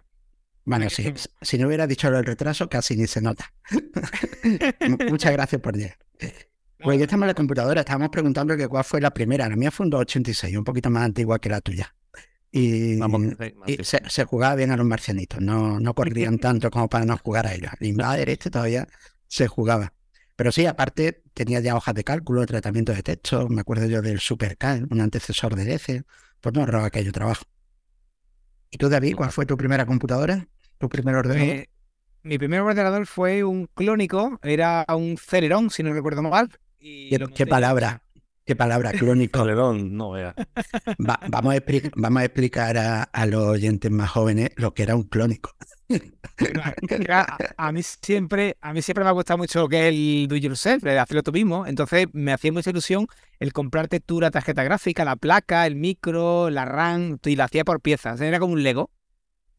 Bueno, 0.63 0.85
Aquí 0.85 1.13
si, 1.41 1.57
no 1.57 1.67
hubiera 1.67 1.87
dicho 1.87 2.09
lo 2.09 2.17
del 2.17 2.25
retraso, 2.25 2.69
casi 2.69 2.95
ni 2.95 3.07
se 3.07 3.21
nota. 3.21 3.51
Muchas 5.09 5.31
gracias 5.31 5.61
por 5.61 5.75
llegar. 5.75 5.97
Pues 6.83 6.97
ya 6.97 7.05
estamos 7.05 7.23
en 7.23 7.27
la 7.27 7.33
computadora, 7.33 7.81
estábamos 7.81 8.09
preguntando 8.09 8.55
que 8.57 8.67
cuál 8.67 8.83
fue 8.83 9.01
la 9.01 9.11
primera. 9.11 9.47
La 9.49 9.55
mía 9.55 9.71
fue 9.71 9.85
un 9.85 9.89
286, 9.89 10.57
un 10.57 10.63
poquito 10.63 10.89
más 10.89 11.03
antigua 11.03 11.39
que 11.39 11.49
la 11.49 11.61
tuya. 11.61 11.95
Y, 12.51 12.97
Vamos, 12.97 13.21
sí, 13.39 13.55
y 13.65 13.75
sí. 13.77 13.83
se, 13.83 14.01
se 14.09 14.25
jugaba 14.25 14.55
bien 14.55 14.71
a 14.71 14.77
los 14.77 14.85
marcianitos, 14.85 15.41
no, 15.41 15.79
no 15.79 15.93
corrían 15.93 16.37
tanto 16.39 16.69
como 16.69 16.89
para 16.89 17.05
no 17.05 17.17
jugar 17.17 17.47
a 17.47 17.53
ellos. 17.53 17.71
El 17.79 17.87
Invader 17.87 18.29
este 18.29 18.49
todavía 18.49 18.87
se 19.27 19.47
jugaba. 19.47 19.93
Pero 20.35 20.51
sí, 20.51 20.65
aparte 20.65 21.23
tenía 21.33 21.59
ya 21.59 21.75
hojas 21.75 21.95
de 21.95 22.03
cálculo, 22.03 22.45
tratamiento 22.45 22.93
de 22.93 23.03
texto, 23.03 23.47
me 23.47 23.61
acuerdo 23.61 23.85
yo 23.85 24.01
del 24.01 24.19
SuperCAL, 24.19 24.87
un 24.89 24.99
antecesor 24.99 25.55
del 25.55 25.69
ECE, 25.69 26.03
pues 26.41 26.55
no 26.55 26.65
roba 26.65 26.87
aquello 26.87 27.11
trabajo. 27.11 27.45
¿Y 28.71 28.77
tú, 28.77 28.89
David, 28.89 29.15
cuál 29.15 29.31
fue 29.31 29.45
tu 29.45 29.57
primera 29.57 29.85
computadora? 29.85 30.47
¿Tu 30.77 30.89
primer 30.89 31.15
ordenador? 31.15 31.55
Eh, 31.55 31.67
mi 32.23 32.37
primer 32.37 32.61
ordenador 32.61 33.05
fue 33.05 33.43
un 33.43 33.67
clónico, 33.73 34.39
era 34.43 34.85
un 34.89 35.17
Celeron, 35.17 35.69
si 35.69 35.83
no 35.83 35.93
recuerdo 35.93 36.21
mal. 36.23 36.49
Y 36.79 37.17
¿Qué, 37.35 37.45
palabra? 37.45 38.01
¿Qué 38.45 38.55
palabra? 38.55 38.91
Clónico. 38.97 39.39
Toledón, 39.39 39.95
no 39.95 40.11
vea. 40.11 40.33
Va- 40.97 41.19
vamos, 41.27 41.55
a 41.55 41.59
vamos 41.95 42.21
a 42.21 42.25
explicar 42.25 42.77
a, 42.77 43.03
a 43.03 43.25
los 43.25 43.43
oyentes 43.43 43.91
más 43.91 44.09
jóvenes 44.09 44.51
lo 44.55 44.73
que 44.73 44.83
era 44.83 44.95
un 44.95 45.03
clónico. 45.03 45.51
A, 47.09 47.37
a 47.57 47.71
mí 47.71 47.81
siempre, 47.83 48.57
a 48.61 48.73
mí 48.73 48.81
siempre 48.81 49.03
me 49.03 49.09
ha 49.09 49.13
gustado 49.13 49.37
mucho 49.37 49.59
lo 49.59 49.69
que 49.69 49.87
es 49.87 49.93
el 49.93 50.27
do 50.27 50.35
yourself, 50.35 50.83
el 50.85 50.97
hacerlo 50.97 51.23
tú 51.23 51.31
mismo. 51.31 51.65
Entonces 51.67 52.07
me 52.13 52.33
hacía 52.33 52.51
mucha 52.51 52.69
ilusión 52.71 53.07
el 53.39 53.53
comprarte 53.53 53.99
tú 53.99 54.19
la 54.21 54.31
tarjeta 54.31 54.63
gráfica, 54.63 55.05
la 55.05 55.15
placa, 55.15 55.65
el 55.67 55.75
micro, 55.75 56.49
la 56.49 56.65
RAM, 56.65 57.19
y 57.25 57.35
la 57.35 57.45
hacía 57.45 57.63
por 57.63 57.81
piezas. 57.81 58.19
Era 58.21 58.39
como 58.39 58.53
un 58.53 58.63
Lego. 58.63 58.91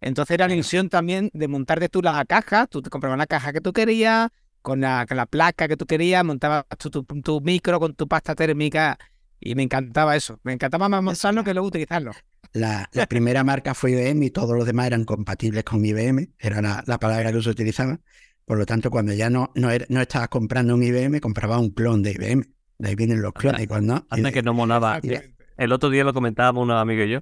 Entonces 0.00 0.34
era 0.34 0.48
la 0.48 0.54
ilusión 0.54 0.88
también 0.88 1.30
de 1.32 1.48
montarte 1.48 1.88
tú 1.88 2.02
la 2.02 2.24
caja, 2.24 2.66
tú 2.66 2.82
te 2.82 2.90
comprabas 2.90 3.18
la 3.18 3.26
caja 3.26 3.52
que 3.52 3.60
tú 3.60 3.72
querías, 3.72 4.30
con 4.60 4.80
la, 4.80 5.06
con 5.06 5.16
la 5.16 5.26
placa 5.26 5.68
que 5.68 5.76
tú 5.76 5.86
querías, 5.86 6.24
montabas 6.24 6.64
tu, 6.78 6.90
tu- 6.90 7.04
tu 7.22 7.40
micro 7.40 7.78
con 7.80 7.94
tu 7.94 8.08
pasta 8.08 8.34
térmica 8.34 8.98
y 9.40 9.54
me 9.54 9.62
encantaba 9.62 10.16
eso. 10.16 10.40
Me 10.42 10.52
encantaba 10.54 10.88
más 10.88 11.02
montarlo 11.02 11.44
que 11.44 11.54
luego 11.54 11.68
utilizarlo. 11.68 12.12
La, 12.52 12.88
la 12.92 13.06
primera 13.06 13.44
marca 13.44 13.74
fue 13.74 13.92
IBM 13.92 14.26
y 14.26 14.30
todos 14.30 14.56
los 14.56 14.66
demás 14.66 14.86
eran 14.88 15.04
compatibles 15.04 15.64
con 15.64 15.84
IBM, 15.84 16.28
era 16.38 16.60
la, 16.60 16.84
la 16.86 16.98
palabra 16.98 17.32
que 17.32 17.42
se 17.42 17.50
utilizaba. 17.50 17.98
Por 18.44 18.58
lo 18.58 18.66
tanto, 18.66 18.90
cuando 18.90 19.12
ya 19.14 19.30
no, 19.30 19.50
no, 19.54 19.70
era- 19.70 19.86
no 19.88 20.00
estabas 20.00 20.28
comprando 20.28 20.74
un 20.74 20.82
IBM, 20.82 21.20
comprabas 21.20 21.60
un 21.60 21.70
clon 21.70 22.02
de 22.02 22.12
IBM. 22.12 22.44
De 22.78 22.88
ahí 22.88 22.94
vienen 22.94 23.22
los 23.22 23.32
Anda, 23.36 23.40
clónicos, 23.40 23.82
¿no? 23.82 24.06
De- 24.10 24.32
que 24.32 24.42
no 24.42 24.52
monaba. 24.52 24.98
y 25.02 25.08
de- 25.08 25.34
El 25.56 25.72
otro 25.72 25.88
día 25.88 26.04
lo 26.04 26.12
comentábamos 26.12 26.64
unos 26.64 26.80
amigos 26.80 27.06
y 27.06 27.10
yo, 27.10 27.20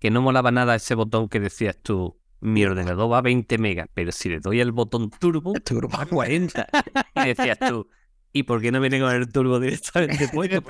que 0.00 0.10
no 0.10 0.20
molaba 0.20 0.50
nada 0.50 0.74
ese 0.74 0.94
botón 0.94 1.28
que 1.28 1.40
decías 1.40 1.76
tú, 1.80 2.18
mi 2.40 2.64
ordenador 2.64 3.10
va 3.10 3.18
a 3.18 3.22
20 3.22 3.56
megas, 3.58 3.88
pero 3.94 4.12
si 4.12 4.28
le 4.28 4.40
doy 4.40 4.60
el 4.60 4.72
botón 4.72 5.10
turbo, 5.10 5.52
Turbo. 5.64 5.88
va 5.96 6.02
a 6.02 6.06
40. 6.06 6.66
Y 7.14 7.28
decías 7.28 7.58
tú, 7.58 7.88
¿y 8.32 8.42
por 8.44 8.60
qué 8.60 8.70
no 8.72 8.80
viene 8.80 9.00
con 9.00 9.12
el 9.14 9.28
turbo 9.32 9.58
directamente 9.60 10.28
puesto? 10.32 10.62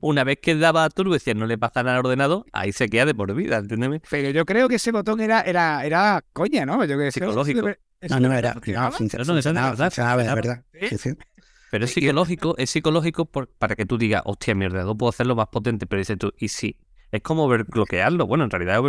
Una 0.00 0.24
vez 0.24 0.38
que 0.42 0.54
daba 0.56 0.88
turbo, 0.90 1.14
decías, 1.14 1.36
no 1.36 1.46
le 1.46 1.58
pasa 1.58 1.82
nada 1.82 1.96
al 1.98 2.04
ordenador, 2.06 2.44
ahí 2.52 2.72
se 2.72 2.88
queda 2.88 3.06
de 3.06 3.14
por 3.14 3.34
vida, 3.34 3.58
¿entiendes? 3.58 4.02
Pero 4.10 4.30
yo 4.30 4.44
creo 4.44 4.68
que 4.68 4.76
ese 4.76 4.92
botón 4.92 5.20
era, 5.20 5.40
era, 5.42 5.84
era 5.84 6.24
coña, 6.32 6.66
¿no? 6.66 6.80
Yo 6.84 6.96
creo 6.96 6.98
que 6.98 7.12
Psicológico. 7.12 7.60
No, 8.10 8.20
no, 8.20 8.32
era. 8.32 8.54
No, 8.84 8.90
funcionaba 9.86 10.22
de 10.22 10.34
verdad. 10.34 10.64
Pero 11.70 11.84
es 11.84 11.90
psicológico, 11.92 12.54
es 12.58 12.70
psicológico 12.70 13.24
por- 13.26 13.48
para 13.48 13.74
que 13.74 13.86
tú 13.86 13.98
digas, 13.98 14.22
hostia, 14.24 14.54
mi 14.54 14.66
ordenador 14.66 14.96
puedo 14.96 15.10
hacerlo 15.10 15.34
más 15.34 15.48
potente, 15.48 15.86
pero 15.86 15.98
dices 15.98 16.16
tú, 16.16 16.32
y 16.38 16.48
sí, 16.48 16.76
es 17.10 17.22
como 17.22 17.44
overclockearlo. 17.44 18.26
Bueno, 18.26 18.44
en 18.44 18.50
realidad 18.50 18.80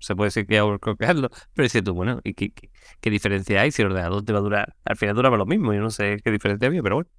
se 0.00 0.14
puede 0.14 0.26
decir 0.28 0.46
que 0.46 0.56
es 0.56 0.60
overclockearlo, 0.62 1.30
pero 1.54 1.64
dices 1.64 1.82
tú, 1.82 1.94
bueno, 1.94 2.20
¿y 2.22 2.34
qué, 2.34 2.52
qué- 2.52 2.70
qué 3.00 3.10
diferencia 3.10 3.62
hay 3.62 3.70
si 3.70 3.80
el 3.82 3.88
ordenador 3.88 4.22
te 4.24 4.32
va 4.34 4.40
a 4.40 4.42
durar? 4.42 4.76
Al 4.84 4.96
final 4.96 5.14
duraba 5.16 5.36
lo 5.38 5.46
mismo, 5.46 5.72
yo 5.72 5.80
no 5.80 5.90
sé 5.90 6.18
qué 6.22 6.30
diferencia 6.30 6.68
había, 6.68 6.82
pero 6.82 6.96
bueno. 6.96 7.10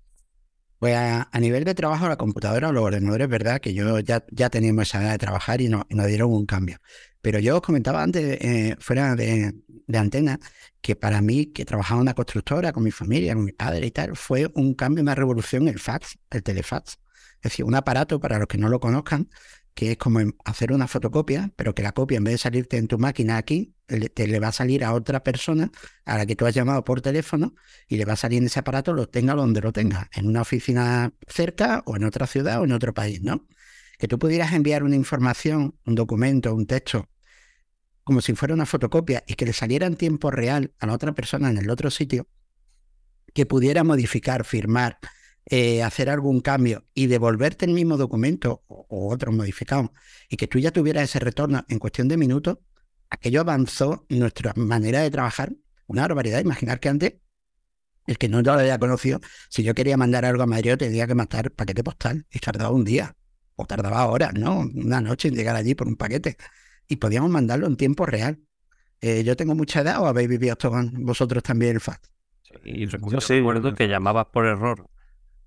Pues 0.81 0.95
a, 0.97 1.29
nivel 1.39 1.63
de 1.63 1.75
trabajo, 1.75 2.07
la 2.09 2.17
computadora 2.17 2.69
o 2.69 2.71
los 2.71 2.83
ordenadores, 2.83 3.27
verdad 3.29 3.61
que 3.61 3.75
yo 3.75 3.99
ya, 3.99 4.25
ya 4.31 4.49
teníamos 4.49 4.87
esa 4.87 5.03
edad 5.03 5.11
de 5.11 5.19
trabajar 5.19 5.61
y, 5.61 5.69
no, 5.69 5.85
nos 5.91 6.07
dieron 6.07 6.33
un 6.33 6.47
cambio. 6.47 6.79
Pero 7.21 7.37
yo 7.37 7.57
os 7.57 7.61
comentaba 7.61 8.01
antes, 8.01 8.39
eh, 8.41 8.75
fuera 8.79 9.15
de, 9.15 9.53
de 9.85 9.97
antena, 9.99 10.39
que 10.81 10.95
para 10.95 11.21
mí, 11.21 11.45
que 11.53 11.65
trabajaba 11.65 11.99
en 11.99 12.01
una 12.01 12.15
constructora 12.15 12.73
con 12.73 12.81
mi 12.81 12.89
familia, 12.89 13.35
con 13.35 13.45
mi 13.45 13.51
padre 13.51 13.85
y 13.85 13.91
tal, 13.91 14.15
fue 14.15 14.49
un 14.55 14.73
cambio, 14.73 15.03
una 15.03 15.13
revolución 15.13 15.67
el 15.67 15.77
fax, 15.77 16.17
el 16.31 16.41
telefax. 16.41 16.97
Es 17.35 17.51
decir, 17.51 17.63
un 17.63 17.75
aparato, 17.75 18.19
para 18.19 18.39
los 18.39 18.47
que 18.47 18.57
no 18.57 18.67
lo 18.67 18.79
conozcan, 18.79 19.29
que 19.73 19.91
es 19.91 19.97
como 19.97 20.19
hacer 20.45 20.71
una 20.71 20.87
fotocopia, 20.87 21.51
pero 21.55 21.73
que 21.73 21.83
la 21.83 21.93
copia, 21.93 22.17
en 22.17 22.23
vez 22.23 22.33
de 22.33 22.37
salirte 22.39 22.77
en 22.77 22.87
tu 22.87 22.97
máquina 22.97 23.37
aquí, 23.37 23.73
te 24.13 24.27
le 24.27 24.39
va 24.39 24.49
a 24.49 24.51
salir 24.51 24.83
a 24.83 24.93
otra 24.93 25.23
persona 25.23 25.71
a 26.05 26.17
la 26.17 26.25
que 26.25 26.35
tú 26.35 26.45
has 26.45 26.53
llamado 26.53 26.83
por 26.83 27.01
teléfono 27.01 27.55
y 27.87 27.97
le 27.97 28.05
va 28.05 28.13
a 28.13 28.17
salir 28.17 28.39
en 28.39 28.45
ese 28.45 28.59
aparato, 28.59 28.93
lo 28.93 29.07
tenga 29.07 29.33
donde 29.33 29.61
lo 29.61 29.71
tenga, 29.71 30.09
en 30.13 30.27
una 30.27 30.41
oficina 30.41 31.13
cerca 31.27 31.83
o 31.85 31.95
en 31.95 32.03
otra 32.03 32.27
ciudad 32.27 32.61
o 32.61 32.65
en 32.65 32.71
otro 32.71 32.93
país, 32.93 33.21
¿no? 33.21 33.47
Que 33.97 34.07
tú 34.07 34.19
pudieras 34.19 34.53
enviar 34.53 34.83
una 34.83 34.95
información, 34.95 35.77
un 35.85 35.95
documento, 35.95 36.53
un 36.53 36.67
texto, 36.67 37.09
como 38.03 38.21
si 38.21 38.33
fuera 38.33 38.53
una 38.53 38.65
fotocopia 38.65 39.23
y 39.27 39.35
que 39.35 39.45
le 39.45 39.53
saliera 39.53 39.87
en 39.87 39.95
tiempo 39.95 40.31
real 40.31 40.73
a 40.79 40.87
la 40.87 40.93
otra 40.93 41.13
persona 41.13 41.49
en 41.49 41.57
el 41.57 41.69
otro 41.69 41.91
sitio, 41.91 42.27
que 43.33 43.45
pudiera 43.45 43.83
modificar, 43.83 44.43
firmar, 44.43 44.97
eh, 45.45 45.83
hacer 45.83 46.09
algún 46.09 46.41
cambio 46.41 46.85
y 46.93 47.07
devolverte 47.07 47.65
el 47.65 47.73
mismo 47.73 47.97
documento 47.97 48.63
o, 48.67 48.85
o 48.89 49.13
otro 49.13 49.31
modificado 49.31 49.91
y 50.29 50.37
que 50.37 50.47
tú 50.47 50.59
ya 50.59 50.71
tuvieras 50.71 51.03
ese 51.03 51.19
retorno 51.19 51.65
en 51.67 51.79
cuestión 51.79 52.07
de 52.07 52.17
minutos, 52.17 52.59
aquello 53.09 53.41
avanzó 53.41 54.05
nuestra 54.09 54.53
manera 54.55 55.01
de 55.01 55.11
trabajar 55.11 55.51
una 55.87 56.03
barbaridad. 56.03 56.39
Imaginar 56.39 56.79
que 56.79 56.89
antes, 56.89 57.13
el 58.07 58.17
que 58.17 58.29
no 58.29 58.41
lo 58.41 58.53
había 58.53 58.79
conocido, 58.79 59.19
si 59.49 59.63
yo 59.63 59.73
quería 59.73 59.97
mandar 59.97 60.25
algo 60.25 60.43
a 60.43 60.47
Madrid, 60.47 60.75
tenía 60.77 61.07
que 61.07 61.15
mandar 61.15 61.51
paquete 61.51 61.83
postal 61.83 62.25
y 62.31 62.39
tardaba 62.39 62.71
un 62.71 62.83
día 62.83 63.15
o 63.55 63.65
tardaba 63.65 64.05
horas, 64.07 64.33
¿no? 64.33 64.61
Una 64.61 65.01
noche 65.01 65.27
en 65.27 65.35
llegar 65.35 65.55
allí 65.55 65.75
por 65.75 65.87
un 65.87 65.95
paquete 65.95 66.37
y 66.87 66.95
podíamos 66.97 67.29
mandarlo 67.29 67.67
en 67.67 67.77
tiempo 67.77 68.05
real. 68.05 68.39
Eh, 69.01 69.23
yo 69.23 69.35
tengo 69.35 69.55
mucha 69.55 69.81
edad 69.81 70.01
o 70.01 70.05
habéis 70.05 70.29
vivido 70.29 70.53
esto 70.53 70.69
con 70.69 70.91
vosotros 71.05 71.43
también 71.43 71.73
el 71.73 71.81
fax. 71.81 71.99
Y 72.63 72.85
Yo 72.85 72.91
recuerdo, 72.91 73.21
sí, 73.21 73.41
que 73.75 73.87
llamabas 73.87 74.27
por 74.27 74.45
error 74.45 74.87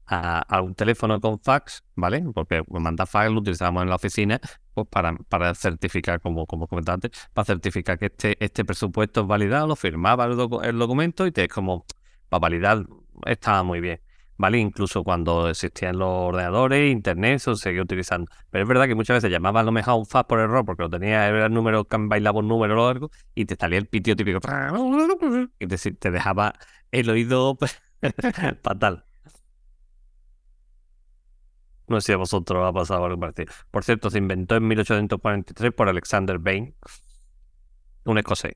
a, 0.06 0.60
un 0.62 0.74
teléfono 0.74 1.20
con 1.20 1.40
fax, 1.40 1.82
¿vale? 1.94 2.24
Porque 2.34 2.62
mandar 2.68 3.06
fax 3.06 3.30
lo 3.30 3.40
utilizábamos 3.40 3.82
en 3.84 3.88
la 3.90 3.96
oficina 3.96 4.40
pues 4.74 4.86
para, 4.88 5.14
para 5.28 5.54
certificar, 5.54 6.20
como, 6.20 6.46
como 6.46 6.66
comentaba 6.66 6.94
antes, 6.94 7.10
para 7.32 7.44
certificar 7.46 7.98
que 7.98 8.06
este, 8.06 8.36
este 8.44 8.64
presupuesto 8.64 9.22
es 9.22 9.26
validado, 9.26 9.66
lo 9.68 9.76
firmaba 9.76 10.24
el, 10.26 10.32
docu- 10.36 10.64
el 10.64 10.78
documento 10.78 11.26
y 11.26 11.32
te 11.32 11.44
es 11.44 11.48
como, 11.48 11.84
para 12.28 12.40
validar, 12.40 12.84
estaba 13.26 13.62
muy 13.62 13.80
bien. 13.80 14.00
¿Vale? 14.36 14.58
Incluso 14.58 15.04
cuando 15.04 15.48
existían 15.48 15.96
los 15.96 16.08
ordenadores, 16.08 16.90
internet, 16.90 17.36
eso 17.36 17.54
se 17.54 17.62
seguía 17.64 17.82
utilizando. 17.82 18.28
Pero 18.50 18.64
es 18.64 18.68
verdad 18.68 18.86
que 18.88 18.96
muchas 18.96 19.14
veces 19.18 19.30
llamabas 19.30 19.60
a 19.60 19.64
lo 19.64 19.70
mejor 19.70 19.94
un 19.94 20.06
fax 20.06 20.26
por 20.26 20.40
error 20.40 20.64
porque 20.64 20.82
lo 20.82 20.90
tenía, 20.90 21.28
era 21.28 21.46
el 21.46 21.52
número, 21.54 21.86
bailaba 21.88 22.40
un 22.40 22.48
número 22.48 22.74
largo 22.84 23.10
y 23.34 23.44
te 23.44 23.54
salía 23.54 23.78
el 23.78 23.86
pitio 23.86 24.16
típico. 24.16 24.40
Y 25.60 25.66
te, 25.68 25.76
te 25.92 26.10
dejaba 26.10 26.54
el 26.90 27.08
oído 27.10 27.56
fatal. 28.62 29.04
No 31.88 32.00
sé 32.00 32.06
si 32.06 32.12
a 32.12 32.16
vosotros 32.16 32.62
os 32.62 32.68
ha 32.68 32.72
pasado 32.72 33.04
algo 33.04 33.20
parecido. 33.20 33.52
Por 33.70 33.84
cierto, 33.84 34.10
se 34.10 34.18
inventó 34.18 34.56
en 34.56 34.66
1843 34.66 35.72
por 35.72 35.88
Alexander 35.88 36.38
Bain, 36.38 36.74
un 38.04 38.18
escocés. 38.18 38.54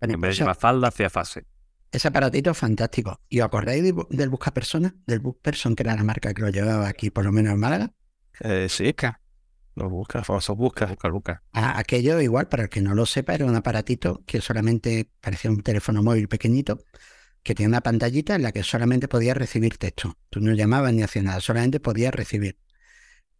En 0.00 0.10
vez 0.12 0.20
de 0.20 0.28
Eso- 0.30 0.40
llamar 0.40 0.56
falda, 0.56 0.88
hacía 0.88 1.10
fase. 1.10 1.44
Ese 1.92 2.08
aparatito 2.08 2.50
es 2.50 2.58
fantástico. 2.58 3.20
¿Y 3.28 3.40
os 3.40 3.46
acordáis 3.46 3.82
de 3.82 3.94
del 4.10 4.28
Buscapersonas? 4.28 4.92
Del 5.06 5.20
Busperson, 5.20 5.74
que 5.74 5.82
era 5.82 5.94
la 5.94 6.04
marca 6.04 6.34
que 6.34 6.42
lo 6.42 6.50
llevaba 6.50 6.88
aquí, 6.88 7.10
por 7.10 7.24
lo 7.24 7.32
menos 7.32 7.54
en 7.54 7.60
Málaga. 7.60 7.92
Eh, 8.40 8.66
sí, 8.68 8.94
lo 9.76 9.88
busca, 9.88 10.22
famosos 10.24 10.56
busca. 10.56 10.86
Busca, 10.86 11.08
busca. 11.08 11.42
Ah, 11.52 11.78
aquello, 11.78 12.20
igual, 12.20 12.48
para 12.48 12.64
el 12.64 12.68
que 12.68 12.80
no 12.82 12.94
lo 12.94 13.06
sepa, 13.06 13.34
era 13.34 13.46
un 13.46 13.54
aparatito 13.54 14.22
que 14.26 14.40
solamente 14.40 15.10
parecía 15.20 15.50
un 15.50 15.62
teléfono 15.62 16.02
móvil 16.02 16.28
pequeñito, 16.28 16.78
que 17.46 17.54
tenía 17.54 17.68
una 17.68 17.80
pantallita 17.80 18.34
en 18.34 18.42
la 18.42 18.50
que 18.50 18.64
solamente 18.64 19.06
podías 19.06 19.36
recibir 19.36 19.78
texto. 19.78 20.18
Tú 20.30 20.40
no 20.40 20.52
llamabas 20.52 20.92
ni 20.92 21.04
hacías 21.04 21.24
nada, 21.24 21.40
solamente 21.40 21.78
podías 21.78 22.12
recibir. 22.12 22.58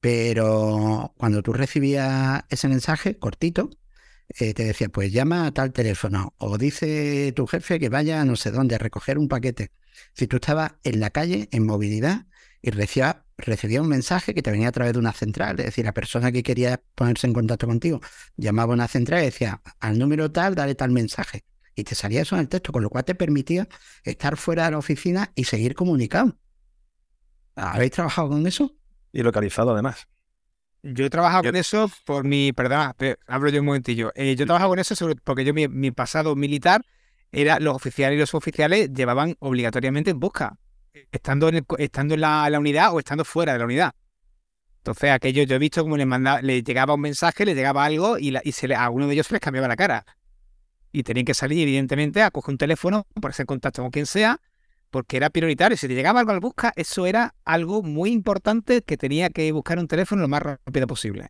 Pero 0.01 1.13
cuando 1.19 1.43
tú 1.43 1.53
recibías 1.53 2.45
ese 2.49 2.69
mensaje 2.69 3.19
cortito, 3.19 3.69
eh, 4.29 4.55
te 4.55 4.65
decía, 4.65 4.89
pues 4.91 5.13
llama 5.13 5.47
a 5.47 5.53
tal 5.53 5.73
teléfono 5.73 6.35
o 6.39 6.57
dice 6.57 7.33
tu 7.35 7.49
jefe 7.49 7.81
que 7.81 7.89
vaya 7.89 8.21
a 8.21 8.25
no 8.25 8.37
sé 8.37 8.53
dónde 8.53 8.77
a 8.77 8.79
recoger 8.79 9.19
un 9.19 9.27
paquete. 9.27 9.73
Si 10.15 10.29
tú 10.29 10.37
estabas 10.37 10.75
en 10.85 11.01
la 11.01 11.11
calle, 11.11 11.49
en 11.51 11.67
movilidad, 11.67 12.27
y 12.63 12.71
recibía, 12.71 13.25
recibía 13.39 13.83
un 13.83 13.89
mensaje 13.89 14.35
que 14.35 14.43
te 14.43 14.53
venía 14.53 14.69
a 14.69 14.73
través 14.73 14.93
de 14.93 15.01
una 15.01 15.13
central, 15.13 15.59
es 15.59 15.67
decir, 15.67 15.85
la 15.85 15.93
persona 15.95 16.31
que 16.31 16.45
quería 16.45 16.81
ponerse 16.95 17.27
en 17.27 17.33
contacto 17.33 17.67
contigo 17.67 18.01
llamaba 18.37 18.73
a 18.73 18.77
una 18.77 18.89
central 18.89 19.23
y 19.23 19.27
decía, 19.27 19.63
al 19.81 19.99
número 19.99 20.31
tal, 20.31 20.55
dale 20.55 20.77
tal 20.77 20.91
mensaje. 20.93 21.45
Y 21.79 21.85
te 21.85 21.95
salía 21.95 22.23
eso 22.23 22.35
en 22.35 22.41
el 22.41 22.49
texto, 22.49 22.73
con 22.73 22.83
lo 22.83 22.89
cual 22.91 23.05
te 23.05 23.15
permitía 23.15 23.69
estar 24.03 24.37
fuera 24.39 24.65
de 24.65 24.71
la 24.73 24.79
oficina 24.79 25.31
y 25.35 25.45
seguir 25.45 25.75
comunicado. 25.75 26.37
¿Habéis 27.55 27.93
trabajado 27.93 28.31
con 28.31 28.47
eso? 28.47 28.75
Y 29.13 29.23
localizado 29.23 29.73
además. 29.73 30.09
Yo 30.83 31.05
he 31.05 31.11
trabajado 31.11 31.43
Yo- 31.45 31.51
con 31.51 31.57
eso 31.57 31.91
por 32.05 32.25
mi, 32.25 32.53
perdón, 32.53 32.93
pe- 32.97 33.19
hablo 33.27 33.51
yo 33.51 33.61
un 33.61 33.67
momentillo. 33.67 34.11
Eh, 34.15 34.35
yo 34.37 34.45
he 34.45 34.47
trabajado 34.47 34.71
con 34.71 34.79
eso 34.79 34.95
sobre- 34.97 35.17
porque 35.23 35.45
yo 35.45 35.53
mi, 35.53 35.69
mi 35.69 35.91
pasado 35.91 36.35
militar 36.35 36.83
era 37.31 37.59
los 37.61 37.75
oficiales 37.75 38.17
y 38.17 38.21
los 38.21 38.31
suboficiales 38.31 38.91
llevaban 38.93 39.37
obligatoriamente 39.41 40.11
en 40.11 40.21
busca, 40.21 40.59
estando 41.13 41.49
en, 41.49 41.57
el 41.57 41.67
estando 41.79 42.15
en 42.15 42.21
la, 42.23 42.49
unidad 42.59 42.95
o 42.95 42.99
estando 42.99 43.25
fuera 43.25 43.53
de 43.53 43.59
la 43.59 43.65
unidad. 43.67 43.93
Entonces 44.79 45.11
aquello 45.11 45.43
yo 45.43 45.57
he 45.57 45.59
visto 45.59 45.83
como 45.83 45.97
les 45.97 46.07
mandaba, 46.07 46.41
les 46.41 46.63
llegaba 46.63 46.95
un 46.95 47.01
mensaje, 47.01 47.45
les 47.45 47.57
llegaba 47.57 47.85
algo 47.85 48.17
y, 48.19 48.31
la- 48.31 48.41
y 48.45 48.53
se 48.53 48.69
le- 48.69 48.77
a 48.77 48.89
uno 48.89 49.07
de 49.09 49.15
ellos 49.15 49.27
se 49.27 49.35
les 49.35 49.41
cambiaba 49.41 49.69
la 49.69 49.77
cara. 49.77 50.07
Y 50.97 51.03
tenían 51.03 51.27
que 51.27 51.35
salir, 51.35 51.61
evidentemente, 51.61 52.23
a 52.23 52.31
coger 52.31 52.55
un 52.55 52.57
teléfono, 52.57 53.07
ponerse 53.21 53.43
en 53.43 53.47
contacto 53.47 53.83
con 53.83 53.91
quien 53.91 54.07
sea, 54.07 54.41
porque 54.89 55.19
era 55.19 55.29
prioritario. 55.29 55.77
Si 55.77 55.87
te 55.87 55.95
llegaba 55.95 56.21
algo 56.21 56.33
al 56.33 56.41
busca, 56.41 56.73
eso 56.75 57.05
era 57.05 57.35
algo 57.45 57.83
muy 57.83 58.13
importante 58.13 58.81
que 58.81 58.97
tenía 58.97 59.29
que 59.29 59.53
buscar 59.53 59.79
un 59.79 59.89
teléfono 59.89 60.23
lo 60.23 60.29
más 60.29 60.43
rápido 60.43 60.87
posible. 60.87 61.29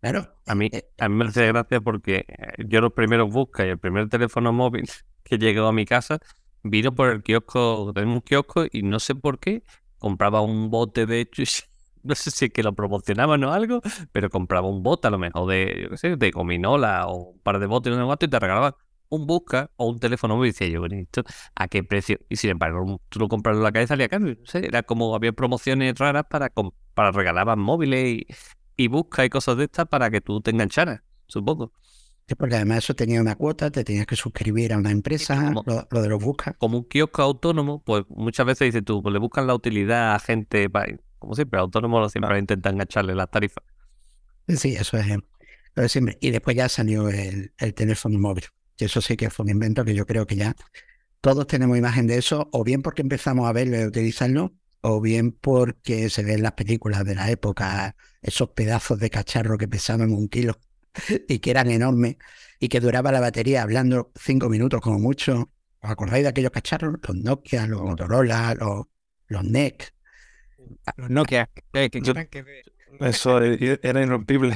Claro. 0.00 0.34
A 0.46 0.54
mí, 0.54 0.70
Eh, 0.72 0.88
a 0.96 1.10
mí 1.10 1.16
me 1.16 1.26
hace 1.26 1.46
gracia 1.48 1.82
porque 1.82 2.24
eh, 2.26 2.64
yo 2.66 2.80
los 2.80 2.94
primeros 2.94 3.30
busca 3.30 3.66
y 3.66 3.68
el 3.68 3.78
primer 3.78 4.08
teléfono 4.08 4.54
móvil 4.54 4.88
que 5.22 5.36
llegó 5.36 5.66
a 5.66 5.72
mi 5.74 5.84
casa 5.84 6.18
vino 6.62 6.94
por 6.94 7.10
el 7.10 7.22
kiosco, 7.22 7.92
tenemos 7.94 8.14
un 8.14 8.22
kiosco 8.22 8.64
y 8.72 8.84
no 8.84 9.00
sé 9.00 9.14
por 9.14 9.38
qué 9.38 9.64
compraba 9.98 10.40
un 10.40 10.70
bote 10.70 11.04
de 11.04 11.20
hecho, 11.20 11.42
no 12.08 12.14
sé 12.16 12.30
si 12.30 12.46
es 12.46 12.52
que 12.52 12.62
lo 12.62 12.74
promocionaban 12.74 13.42
o 13.44 13.52
algo, 13.52 13.80
pero 14.12 14.30
compraba 14.30 14.68
un 14.68 14.82
bote 14.82 15.08
a 15.08 15.10
lo 15.10 15.18
mejor 15.18 15.48
de, 15.50 15.80
yo 15.84 15.90
qué 15.90 15.96
sé, 15.96 16.16
de 16.16 16.30
gominola 16.30 17.06
o 17.08 17.30
un 17.32 17.40
par 17.40 17.58
de 17.60 17.66
botes 17.66 17.94
de 17.96 18.02
un 18.02 18.12
y 18.20 18.28
te 18.28 18.38
regalaban 18.40 18.72
un 19.10 19.26
busca 19.26 19.70
o 19.76 19.86
un 19.88 19.98
teléfono 20.00 20.36
móvil 20.36 20.48
y 20.50 20.52
decía 20.52 20.68
yo, 20.68 20.80
bueno, 20.80 20.96
¿esto 20.96 21.22
¿a 21.54 21.68
qué 21.68 21.82
precio? 21.84 22.18
Y 22.28 22.36
sin 22.36 22.50
embargo, 22.50 23.00
tú 23.08 23.18
lo 23.20 23.28
compras 23.28 23.56
en 23.56 23.62
la 23.62 23.72
calle 23.72 23.86
salía 23.86 24.08
caro, 24.08 24.26
no 24.26 24.34
sé, 24.44 24.66
era 24.66 24.82
como 24.82 25.14
había 25.14 25.32
promociones 25.32 25.98
raras 25.98 26.24
para, 26.28 26.50
para 26.94 27.10
regalaban 27.12 27.58
móviles 27.58 28.04
y, 28.06 28.26
y 28.76 28.88
busca 28.88 29.24
y 29.24 29.30
cosas 29.30 29.56
de 29.56 29.64
estas 29.64 29.86
para 29.88 30.10
que 30.10 30.20
tú 30.20 30.40
te 30.40 30.50
engancharas, 30.50 31.00
supongo. 31.26 31.72
Sí, 32.28 32.34
porque 32.34 32.56
además 32.56 32.78
eso 32.78 32.94
tenía 32.94 33.20
una 33.22 33.36
cuota, 33.36 33.70
te 33.70 33.84
tenías 33.84 34.06
que 34.06 34.14
suscribir 34.16 34.72
a 34.72 34.78
una 34.78 34.90
empresa, 34.90 35.52
como- 35.52 35.62
lo, 35.64 35.86
lo 35.90 36.02
de 36.02 36.08
los 36.10 36.22
buscas. 36.22 36.54
Como 36.58 36.78
un 36.78 36.84
kiosco 36.84 37.22
autónomo, 37.22 37.82
pues 37.84 38.04
muchas 38.08 38.46
veces 38.46 38.66
dices 38.68 38.84
tú, 38.84 39.02
pues 39.02 39.12
le 39.12 39.18
buscan 39.20 39.46
la 39.46 39.54
utilidad 39.54 40.14
a 40.14 40.18
gente, 40.18 40.68
pa- 40.70 40.86
como 41.18 41.34
siempre, 41.34 41.60
autónomos 41.60 42.12
siempre 42.12 42.38
intentan 42.38 42.74
engancharle 42.74 43.14
las 43.14 43.30
tarifas. 43.30 43.64
Sí, 44.48 44.74
eso 44.76 44.96
es 44.96 45.06
eh, 45.76 45.88
siempre. 45.88 46.18
Y 46.20 46.30
después 46.30 46.56
ya 46.56 46.68
salió 46.68 47.08
el, 47.08 47.52
el 47.58 47.74
teléfono 47.74 48.18
móvil. 48.18 48.44
Y 48.78 48.84
eso 48.84 49.00
sí 49.00 49.16
que 49.16 49.30
fue 49.30 49.44
un 49.44 49.50
invento 49.50 49.84
que 49.84 49.94
yo 49.94 50.06
creo 50.06 50.26
que 50.26 50.36
ya 50.36 50.54
todos 51.20 51.46
tenemos 51.46 51.76
imagen 51.76 52.06
de 52.06 52.18
eso, 52.18 52.48
o 52.52 52.64
bien 52.64 52.82
porque 52.82 53.02
empezamos 53.02 53.48
a 53.48 53.52
verlo 53.52 53.76
y 53.76 53.82
a 53.82 53.86
utilizarlo, 53.86 54.54
o 54.80 55.00
bien 55.00 55.32
porque 55.32 56.08
se 56.10 56.22
ven 56.22 56.42
las 56.42 56.52
películas 56.52 57.04
de 57.04 57.14
la 57.14 57.30
época, 57.30 57.96
esos 58.22 58.50
pedazos 58.50 58.98
de 58.98 59.10
cacharro 59.10 59.58
que 59.58 59.68
pesaban 59.68 60.12
un 60.12 60.28
kilo 60.28 60.58
y 61.28 61.40
que 61.40 61.50
eran 61.50 61.70
enormes 61.70 62.16
y 62.60 62.68
que 62.68 62.80
duraba 62.80 63.12
la 63.12 63.20
batería 63.20 63.62
hablando 63.62 64.12
cinco 64.14 64.48
minutos 64.48 64.80
como 64.80 64.98
mucho. 64.98 65.50
¿Os 65.80 65.90
acordáis 65.90 66.24
de 66.24 66.30
aquellos 66.30 66.50
cacharros? 66.50 66.94
Los 67.06 67.16
Nokia, 67.16 67.66
los 67.66 67.82
Motorola, 67.82 68.54
los, 68.54 68.86
los 69.28 69.44
NEC. 69.44 69.94
Los 70.96 71.10
Nokia. 71.10 71.48
que- 71.72 71.90
que- 71.90 72.00
Yo- 72.00 72.14
que- 72.14 72.62
Eso 73.00 73.40
e- 73.42 73.80
era 73.82 74.02
irrompible. 74.02 74.54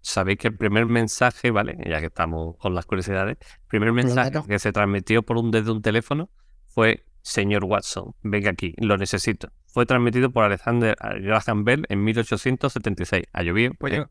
Sabéis 0.00 0.38
que 0.38 0.48
el 0.48 0.56
primer 0.56 0.84
mensaje, 0.86 1.50
¿vale? 1.50 1.78
Ya 1.86 2.00
que 2.00 2.06
estamos 2.06 2.56
con 2.58 2.74
las 2.74 2.84
curiosidades, 2.84 3.38
el 3.40 3.66
primer 3.68 3.92
mensaje 3.92 4.30
que 4.46 4.58
se 4.58 4.70
transmitió 4.72 5.22
por 5.22 5.38
un 5.38 5.50
desde 5.50 5.70
un 5.70 5.80
teléfono 5.80 6.28
fue 6.66 7.04
Señor 7.22 7.64
Watson, 7.64 8.14
venga 8.22 8.50
aquí, 8.50 8.74
lo 8.76 8.98
necesito. 8.98 9.48
Fue 9.66 9.86
transmitido 9.86 10.30
por 10.30 10.44
Alexander 10.44 10.94
Graham 11.22 11.64
Bell 11.64 11.86
en 11.88 12.04
1876. 12.04 13.24
¿Ha 13.32 13.42
llovido? 13.42 13.72
Pues 13.78 13.94
Eh, 13.94 13.96
yo, 13.96 14.06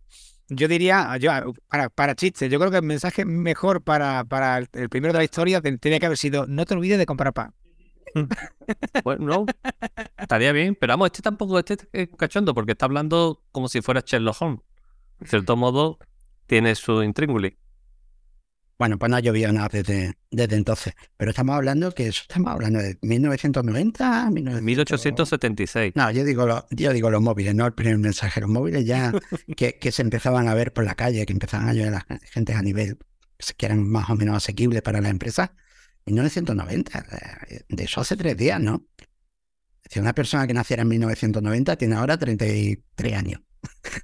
yo 0.50 0.68
diría, 0.68 1.16
yo, 1.18 1.32
para, 1.70 1.90
para 1.90 2.16
chistes, 2.16 2.50
yo 2.52 2.58
creo 2.60 2.72
que 2.72 2.78
el 2.78 2.84
mensaje 2.84 3.24
mejor 3.24 3.84
para, 3.84 4.24
para 4.24 4.58
el, 4.58 4.68
el 4.74 4.90
primero 4.90 5.14
de 5.14 5.20
la 5.20 5.24
historia 5.26 5.62
ten- 5.62 5.78
tenía 5.78 6.00
que 6.00 6.08
haber 6.08 6.18
sido 6.18 6.48
no 6.48 6.66
te 6.66 6.74
olvides 6.74 6.98
de 6.98 7.06
comprar 7.06 7.34
pan. 7.34 7.54
Bueno, 9.04 9.26
no, 9.26 9.46
estaría 10.18 10.52
bien, 10.52 10.76
pero 10.80 10.94
vamos, 10.94 11.08
este 11.08 11.22
tampoco 11.22 11.60
este 11.60 11.78
es 11.92 12.10
cachondo 12.18 12.54
porque 12.54 12.74
está 12.74 12.86
hablando 12.86 13.44
como 13.52 13.68
si 13.68 13.82
fuera 13.82 14.02
Sherlock 14.06 14.42
Holmes. 14.42 14.60
En 15.20 15.28
cierto 15.28 15.56
modo, 15.56 16.00
tiene 16.48 16.76
su 16.76 17.02
intríngulis. 17.04 17.54
Bueno, 18.80 18.98
pues 18.98 19.10
no 19.10 19.16
ha 19.16 19.20
llovido 19.20 19.52
nada 19.54 19.70
desde, 19.72 20.14
desde 20.32 20.56
entonces. 20.58 20.94
Pero 21.16 21.30
estamos 21.32 21.56
hablando 21.56 21.92
que 21.94 22.08
eso 22.08 22.22
estamos 22.24 22.52
hablando 22.52 22.80
de 22.80 22.98
1990, 23.02 24.30
1900. 24.32 24.62
1876. 24.64 25.94
No, 25.96 26.12
yo 26.12 26.24
digo, 26.26 26.46
lo- 26.46 26.66
yo 26.72 26.92
digo 26.92 27.10
los 27.10 27.22
móviles, 27.22 27.56
no 27.56 27.66
el 27.66 27.74
primer 27.74 27.98
mensaje. 28.00 28.42
Los 28.42 28.50
móviles 28.50 28.86
ya 28.86 29.14
que, 29.56 29.78
que 29.80 29.92
se 29.92 30.02
empezaban 30.02 30.48
a 30.50 30.54
ver 30.56 30.74
por 30.74 30.84
la 30.84 30.96
calle, 30.96 31.26
que 31.26 31.34
empezaban 31.34 31.70
a 31.70 31.74
llegar 31.74 31.94
a 31.94 32.06
la 32.10 32.20
gente 32.32 32.54
a 32.54 32.62
nivel 32.62 32.98
que 33.58 33.66
eran 33.66 33.88
más 33.88 34.10
o 34.10 34.16
menos 34.16 34.36
asequibles 34.38 34.82
para 34.82 35.02
las 35.02 35.12
empresas. 35.12 35.52
1990, 36.06 37.00
eh, 37.50 37.62
de 37.70 37.84
eso 37.84 38.02
hace 38.02 38.16
tres 38.18 38.36
días, 38.38 38.60
¿no? 38.60 38.86
Si 39.90 40.00
una 40.00 40.14
persona 40.14 40.48
que 40.48 40.54
naciera 40.54 40.82
en 40.84 40.90
1990 40.90 41.76
tiene 41.78 41.96
ahora 41.96 42.18
33 42.18 43.14
años. 43.14 43.42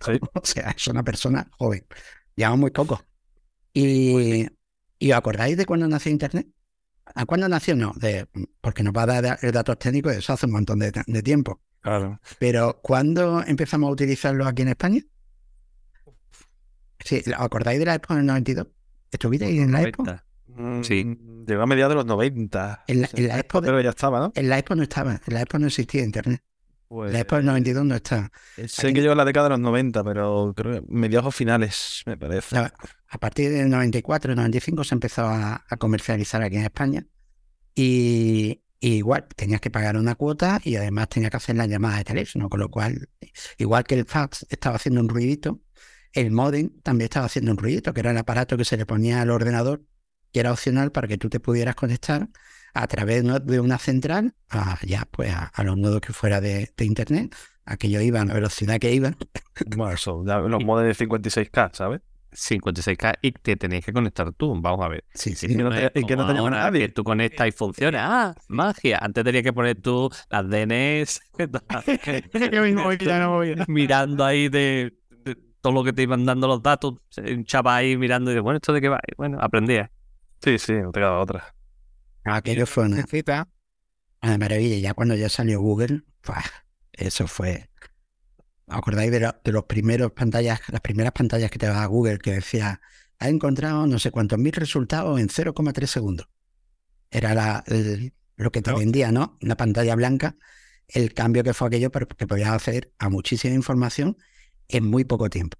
Sí. 0.05 0.13
O 0.33 0.41
sea, 0.45 0.71
es 0.71 0.87
una 0.87 1.03
persona 1.03 1.49
joven. 1.57 1.85
Llevamos 2.35 2.59
muy 2.59 2.71
poco. 2.71 3.03
Y, 3.73 4.47
¿Y 4.97 5.11
os 5.11 5.17
acordáis 5.17 5.57
de 5.57 5.65
cuándo 5.65 5.87
nació 5.87 6.11
Internet? 6.11 6.47
¿A 7.15 7.25
cuándo 7.25 7.49
nació? 7.49 7.75
No, 7.75 7.91
de, 7.97 8.27
porque 8.61 8.83
nos 8.83 8.93
va 8.93 9.03
a 9.03 9.05
dar 9.07 9.23
da- 9.41 9.51
datos 9.51 9.79
técnicos, 9.79 10.13
eso 10.15 10.31
hace 10.33 10.45
un 10.45 10.53
montón 10.53 10.79
de, 10.79 10.91
de 11.05 11.23
tiempo. 11.23 11.61
Claro. 11.81 12.19
Pero 12.39 12.79
¿cuándo 12.81 13.43
empezamos 13.45 13.89
a 13.89 13.91
utilizarlo 13.91 14.45
aquí 14.45 14.61
en 14.61 14.67
España? 14.69 15.01
Sí, 17.03 17.21
¿os 17.25 17.33
acordáis 17.33 17.79
de 17.79 17.85
la 17.85 17.95
Expo 17.95 18.15
del 18.15 18.25
92? 18.25 18.67
¿Estuvisteis 19.11 19.59
en 19.61 19.71
la 19.71 19.83
Expo? 19.83 20.03
90. 20.55 20.83
Sí. 20.87 21.05
Mm, 21.05 21.45
Llegó 21.45 21.61
a 21.63 21.65
mediados 21.65 21.91
de 21.91 21.95
los 21.95 22.05
90. 22.05 22.83
En 22.87 23.01
la, 23.01 23.09
en 23.13 23.27
la 23.27 23.39
Expo, 23.39 23.61
de- 23.61 23.67
Pero 23.67 23.81
ya 23.81 23.89
estaba, 23.89 24.19
¿no? 24.19 24.31
en 24.35 24.49
la 24.49 24.57
Expo 24.59 24.75
no 24.75 24.83
estaba, 24.83 25.19
en 25.25 25.33
la 25.33 25.41
Expo 25.41 25.59
no 25.59 25.67
existía 25.67 26.03
Internet. 26.03 26.41
Pues, 26.87 27.13
La 27.13 27.19
Expo 27.19 27.35
del 27.35 27.45
92 27.45 27.85
no 27.85 27.95
estaba. 27.95 28.31
sé 28.67 28.93
que 28.93 29.01
llegó 29.01 29.11
en 29.11 29.17
la 29.19 29.25
década 29.25 29.45
de 29.45 29.49
los 29.51 29.59
90, 29.59 30.03
pero 30.03 30.53
creo 30.55 30.73
que 30.81 30.87
mediados 30.91 31.27
o 31.27 31.31
finales, 31.31 32.01
me 32.07 32.17
parece. 32.17 32.57
A 32.57 33.17
partir 33.19 33.51
del 33.51 33.69
94, 33.69 34.35
95 34.35 34.83
se 34.83 34.95
empezó 34.95 35.25
a, 35.27 35.65
a 35.69 35.77
comercializar 35.77 36.41
aquí 36.41 36.55
en 36.57 36.63
España 36.63 37.05
y, 37.75 38.61
y 38.79 38.95
igual 38.95 39.27
tenías 39.35 39.61
que 39.61 39.69
pagar 39.71 39.97
una 39.97 40.15
cuota 40.15 40.59
y 40.63 40.75
además 40.75 41.09
tenías 41.09 41.31
que 41.31 41.37
hacer 41.37 41.55
la 41.55 41.65
llamada 41.65 41.97
de 41.97 42.03
teléfono, 42.05 42.49
con 42.49 42.59
lo 42.59 42.69
cual, 42.69 43.09
igual 43.57 43.83
que 43.83 43.95
el 43.95 44.05
fax 44.05 44.45
estaba 44.49 44.75
haciendo 44.77 45.01
un 45.01 45.09
ruidito, 45.09 45.61
el 46.13 46.31
modem 46.31 46.71
también 46.81 47.05
estaba 47.05 47.27
haciendo 47.27 47.51
un 47.51 47.57
ruidito, 47.57 47.93
que 47.93 47.99
era 47.99 48.11
el 48.11 48.17
aparato 48.17 48.57
que 48.57 48.65
se 48.65 48.77
le 48.77 48.85
ponía 48.85 49.21
al 49.21 49.29
ordenador, 49.29 49.83
que 50.31 50.39
era 50.39 50.51
opcional 50.51 50.91
para 50.91 51.07
que 51.07 51.17
tú 51.17 51.29
te 51.29 51.39
pudieras 51.39 51.75
conectar 51.75 52.27
a 52.73 52.87
través 52.87 53.23
de 53.45 53.59
una 53.59 53.77
central 53.79 54.35
a, 54.49 54.77
ya 54.85 55.07
pues 55.09 55.33
a, 55.33 55.45
a 55.45 55.63
los 55.63 55.77
nodos 55.77 56.01
que 56.01 56.13
fuera 56.13 56.39
de, 56.39 56.71
de 56.77 56.85
internet, 56.85 57.35
aquello 57.65 57.99
iba 58.01 58.21
a 58.21 58.25
la 58.25 58.33
velocidad 58.33 58.79
que 58.79 58.93
iban 58.93 59.17
Bueno, 59.75 59.93
eso, 59.93 60.23
ya 60.25 60.37
los 60.39 60.63
modems 60.63 60.97
de 60.97 61.07
56K, 61.07 61.71
¿sabes? 61.73 62.01
56K 62.31 63.15
y 63.23 63.31
te 63.31 63.55
tenéis 63.55 63.83
que 63.85 63.91
conectar 63.91 64.31
tú. 64.33 64.53
Vamos 64.61 64.85
a 64.85 64.87
ver. 64.87 65.03
Sí, 65.15 65.31
Y 65.31 65.35
sí. 65.35 65.47
que 65.47 65.55
no 65.63 65.71
te, 65.71 65.91
y 65.99 66.05
que 66.05 66.15
no 66.15 66.27
te 66.27 66.33
llama 66.33 66.51
nadie. 66.51 66.81
que 66.87 66.93
tú 66.93 67.03
conectas 67.03 67.47
y 67.47 67.51
funciona. 67.51 68.27
¡Ah! 68.29 68.35
¡Magia! 68.47 68.99
Antes 69.01 69.23
tenías 69.23 69.43
que 69.43 69.51
poner 69.51 69.81
tú 69.81 70.11
las 70.29 70.47
DNS. 70.47 71.21
mirando 73.67 74.25
ahí 74.25 74.49
de, 74.49 74.93
de 75.25 75.35
todo 75.61 75.73
lo 75.73 75.83
que 75.83 75.93
te 75.93 76.03
iban 76.03 76.25
dando 76.25 76.47
los 76.47 76.61
datos. 76.61 76.95
Un 77.17 77.45
chapa 77.45 77.75
ahí 77.77 77.97
mirando 77.97 78.31
y 78.31 78.35
de, 78.35 78.39
bueno, 78.41 78.57
¿esto 78.57 78.73
de 78.73 78.81
qué 78.81 78.89
va? 78.89 78.99
Y 79.07 79.13
bueno, 79.17 79.37
aprendía. 79.41 79.91
Sí, 80.41 80.57
sí, 80.57 80.73
no 80.73 80.91
te 80.91 80.99
quedaba 80.99 81.19
otra. 81.19 81.53
Aquello 82.23 82.65
fue 82.65 82.85
una, 82.85 83.05
una 84.21 84.37
maravilla. 84.37 84.77
Ya 84.77 84.93
cuando 84.93 85.15
ya 85.15 85.29
salió 85.29 85.59
Google, 85.61 86.03
eso 86.93 87.27
fue. 87.27 87.69
¿Os 88.67 88.77
acordáis 88.77 89.11
de, 89.11 89.19
lo- 89.21 89.35
de 89.43 89.51
los 89.51 89.63
primeros 89.65 90.11
pantallas, 90.11 90.61
las 90.69 90.81
primeras 90.81 91.11
pantallas 91.13 91.49
que 91.51 91.57
te 91.59 91.65
daba 91.65 91.85
Google 91.87 92.19
que 92.19 92.33
decía, 92.33 92.81
ha 93.19 93.29
encontrado 93.29 93.87
no 93.87 93.99
sé 93.99 94.11
cuántos 94.11 94.37
mil 94.39 94.53
resultados 94.53 95.19
en 95.19 95.27
0,3 95.29 95.89
segundos? 95.89 96.27
Era 97.11 97.33
la, 97.33 97.63
el- 97.67 98.13
lo 98.35 98.51
que 98.51 98.61
te 98.61 98.71
No. 98.71 98.77
vendía, 98.77 99.11
¿no? 99.11 99.37
Una 99.41 99.57
pantalla 99.57 99.95
blanca. 99.95 100.37
El 100.87 101.13
cambio 101.13 101.43
que 101.43 101.53
fue 101.53 101.67
aquello, 101.67 101.91
pero 101.91 102.07
que 102.07 102.27
podías 102.27 102.49
acceder 102.49 102.93
a 102.99 103.09
muchísima 103.09 103.53
información 103.53 104.17
en 104.67 104.85
muy 104.85 105.03
poco 105.03 105.29
tiempo. 105.29 105.57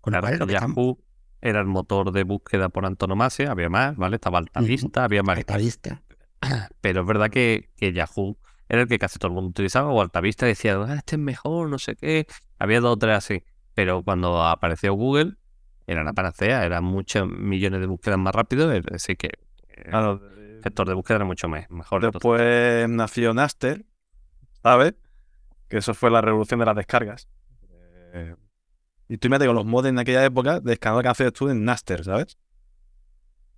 Con 0.00 0.14
lo 0.14 0.20
Claro, 0.20 0.38
cual, 0.38 0.50
estamos- 0.50 0.76
Yahoo 0.76 1.04
era 1.40 1.60
el 1.60 1.66
motor 1.66 2.12
de 2.12 2.24
búsqueda 2.24 2.68
por 2.68 2.84
antonomasia, 2.86 3.50
había 3.50 3.68
más, 3.68 3.96
¿vale? 3.96 4.16
Estaba 4.16 4.38
Altavista, 4.38 5.04
había 5.04 5.22
más. 5.22 5.38
Altavista. 5.38 6.02
Pero 6.80 7.00
es 7.02 7.06
verdad 7.06 7.30
que, 7.30 7.70
que 7.76 7.92
Yahoo 7.92 8.36
era 8.68 8.82
el 8.82 8.88
que 8.88 8.98
casi 8.98 9.18
todo 9.18 9.28
el 9.28 9.34
mundo 9.34 9.50
utilizaba, 9.50 9.90
o 9.90 10.00
Altavista 10.00 10.46
decía, 10.46 10.76
ah, 10.76 10.94
este 10.96 11.16
es 11.16 11.20
mejor, 11.20 11.68
no 11.70 11.78
sé 11.78 11.96
qué. 11.96 12.26
Había 12.58 12.80
dos 12.80 12.92
o 12.94 12.96
tres 12.98 13.16
así. 13.16 13.42
Pero 13.74 14.02
cuando 14.02 14.42
apareció 14.44 14.92
Google, 14.94 15.34
era 15.86 16.04
la 16.04 16.12
panacea, 16.12 16.64
eran 16.64 16.84
muchos 16.84 17.26
millones 17.28 17.80
de 17.80 17.86
búsquedas 17.86 18.18
más 18.18 18.34
rápido, 18.34 18.68
decir 18.68 19.16
que 19.16 19.28
eh, 19.68 19.84
Claro, 19.88 20.20
el 20.36 20.60
sector 20.62 20.86
de 20.88 20.94
búsqueda 20.94 21.16
era 21.16 21.24
mucho 21.24 21.48
me- 21.48 21.66
mejor. 21.70 22.04
entonces. 22.04 22.14
Después 22.20 22.88
nació 22.90 23.32
Naster, 23.32 23.86
¿sabes? 24.62 24.94
Que 25.68 25.78
eso 25.78 25.94
fue 25.94 26.10
la 26.10 26.20
revolución 26.20 26.60
de 26.60 26.66
las 26.66 26.76
descargas. 26.76 27.28
Eh, 28.12 28.34
y 29.08 29.16
tú 29.18 29.28
imagínate 29.28 29.46
con 29.46 29.56
los 29.56 29.64
modems 29.66 29.94
en 29.94 29.98
aquella 29.98 30.24
época, 30.24 30.60
descargando 30.60 31.02
canciones 31.02 31.32
tú 31.32 31.48
en 31.48 31.64
Naster, 31.64 32.04
¿sabes? 32.04 32.38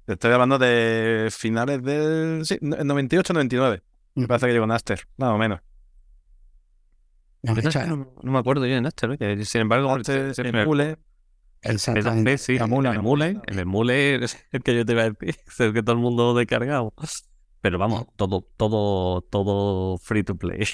Te 0.06 0.14
estoy 0.14 0.32
hablando 0.32 0.58
de 0.58 1.28
finales 1.30 1.82
del. 1.82 2.44
Sí, 2.44 2.54
el 2.60 2.86
98-99. 2.86 3.82
Me 4.14 4.26
parece 4.26 4.46
que 4.46 4.52
llegó 4.52 4.66
Naster, 4.66 5.06
más 5.16 5.30
o 5.30 5.38
menos. 5.38 5.60
No, 7.42 7.54
esa- 7.70 7.86
no, 7.86 8.12
no 8.22 8.32
me 8.32 8.38
acuerdo 8.38 8.66
yo 8.66 8.74
de 8.74 8.80
Naster, 8.80 9.10
oye, 9.10 9.44
sin 9.44 9.62
embargo, 9.62 9.96
Naster, 9.96 10.34
se 10.34 10.42
me- 10.52 10.62
Emule, 10.62 10.96
exactamente. 11.62 12.38
Sí, 12.38 12.56
el 12.92 12.96
emule, 12.98 13.40
el 13.46 13.58
emule 13.58 14.24
es 14.24 14.46
el 14.52 14.62
que 14.62 14.74
yo 14.76 14.84
te 14.84 14.92
iba 14.92 15.02
a 15.02 15.10
decir, 15.10 15.36
es 15.46 15.60
el 15.60 15.72
que 15.72 15.82
todo 15.82 15.94
el 15.94 16.00
mundo 16.02 16.34
descargado. 16.34 16.92
Pero 17.62 17.78
vamos, 17.78 18.06
todo, 18.16 18.46
todo, 18.56 19.22
todo 19.22 19.98
free 19.98 20.22
to 20.24 20.34
play. 20.36 20.66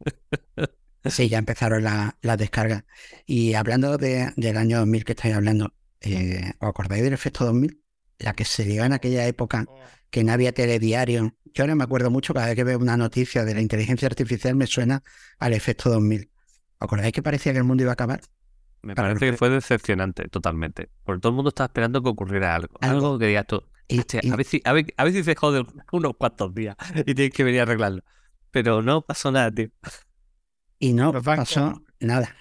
Sí, 1.04 1.28
ya 1.28 1.38
empezaron 1.38 1.82
la- 1.84 2.16
las 2.22 2.38
descargas. 2.38 2.84
Y 3.26 3.54
hablando 3.54 3.98
de- 3.98 4.32
del 4.36 4.56
año 4.56 4.78
2000 4.78 5.04
que 5.04 5.12
estáis 5.12 5.34
hablando, 5.34 5.74
eh, 6.00 6.52
¿os 6.60 6.68
acordáis 6.68 7.02
del 7.02 7.12
efecto 7.12 7.44
2000? 7.44 7.80
La 8.18 8.32
que 8.32 8.44
se 8.44 8.64
dio 8.64 8.84
en 8.84 8.92
aquella 8.92 9.26
época, 9.26 9.66
que 10.10 10.24
no 10.24 10.32
había 10.32 10.52
telediario. 10.52 11.34
Yo 11.52 11.64
ahora 11.64 11.74
me 11.74 11.84
acuerdo 11.84 12.10
mucho, 12.10 12.32
cada 12.34 12.46
vez 12.46 12.56
que 12.56 12.64
veo 12.64 12.78
una 12.78 12.96
noticia 12.96 13.44
de 13.44 13.54
la 13.54 13.60
inteligencia 13.60 14.06
artificial 14.06 14.54
me 14.56 14.66
suena 14.66 15.02
al 15.38 15.52
efecto 15.52 15.90
2000. 15.90 16.30
¿Os 16.78 16.86
acordáis 16.86 17.12
que 17.12 17.22
parecía 17.22 17.52
que 17.52 17.58
el 17.58 17.64
mundo 17.64 17.82
iba 17.82 17.92
a 17.92 17.94
acabar? 17.94 18.20
Me 18.82 18.94
Para 18.94 19.08
parece 19.08 19.26
el 19.26 19.32
que 19.32 19.38
fue 19.38 19.50
decepcionante, 19.50 20.28
totalmente. 20.28 20.90
Porque 21.04 21.20
todo 21.20 21.30
el 21.30 21.36
mundo 21.36 21.48
estaba 21.48 21.66
esperando 21.66 22.02
que 22.02 22.08
ocurriera 22.10 22.54
algo. 22.54 22.76
Algo. 22.80 22.96
Algo 23.06 23.18
que 23.18 23.26
digas 23.26 23.46
tú, 23.46 23.62
Y, 23.88 23.98
"Hostia, 23.98 24.20
y- 24.22 24.30
a, 24.30 24.36
ver 24.36 24.46
si, 24.46 24.62
a, 24.64 24.72
ver, 24.72 24.94
a 24.96 25.04
ver 25.04 25.12
si 25.12 25.24
se 25.24 25.34
jode 25.34 25.64
unos 25.92 26.12
cuantos 26.18 26.54
días 26.54 26.76
y 27.04 27.14
tienes 27.14 27.32
que 27.34 27.44
venir 27.44 27.60
a 27.60 27.62
arreglarlo. 27.64 28.02
Pero 28.50 28.82
no 28.82 29.02
pasó 29.02 29.30
nada, 29.32 29.50
tío. 29.50 29.68
Y 30.84 30.92
no 30.92 31.12
pasó 31.22 31.82
nada. 31.98 32.36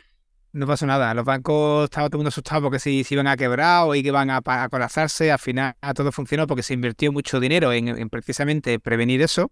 No 0.52 0.68
pasó 0.68 0.86
nada. 0.86 1.14
Los 1.14 1.24
bancos 1.24 1.86
estaba 1.86 2.10
todo 2.10 2.18
el 2.18 2.20
mundo 2.20 2.28
asustado 2.28 2.64
porque 2.64 2.78
si 2.78 3.06
se 3.06 3.14
iban 3.14 3.28
a 3.28 3.38
quebrar 3.38 3.86
o 3.88 3.96
y 3.96 4.04
que 4.04 4.12
a, 4.14 4.70
colapsarse. 4.70 5.32
Al 5.32 5.40
final 5.40 5.76
todo 5.96 6.12
funcionó 6.12 6.46
porque 6.46 6.62
se 6.62 6.74
invirtió 6.74 7.14
mucho 7.14 7.40
dinero 7.40 7.72
en, 7.72 7.88
en 7.88 8.10
precisamente 8.10 8.80
prevenir 8.80 9.22
eso 9.22 9.50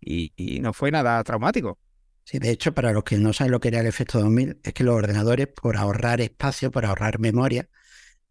y, 0.00 0.32
y 0.36 0.60
no 0.60 0.72
fue 0.72 0.92
nada 0.92 1.22
traumático. 1.24 1.78
Sí, 2.22 2.38
de 2.38 2.50
hecho, 2.50 2.72
para 2.72 2.92
los 2.92 3.02
que 3.02 3.18
no 3.18 3.32
saben 3.32 3.50
lo 3.50 3.58
que 3.58 3.68
era 3.68 3.80
el 3.80 3.86
efecto 3.86 4.20
2000, 4.20 4.60
es 4.62 4.72
que 4.72 4.84
los 4.84 4.94
ordenadores, 4.94 5.48
por 5.48 5.76
ahorrar 5.76 6.20
espacio, 6.20 6.70
por 6.70 6.86
ahorrar 6.86 7.18
memoria, 7.18 7.68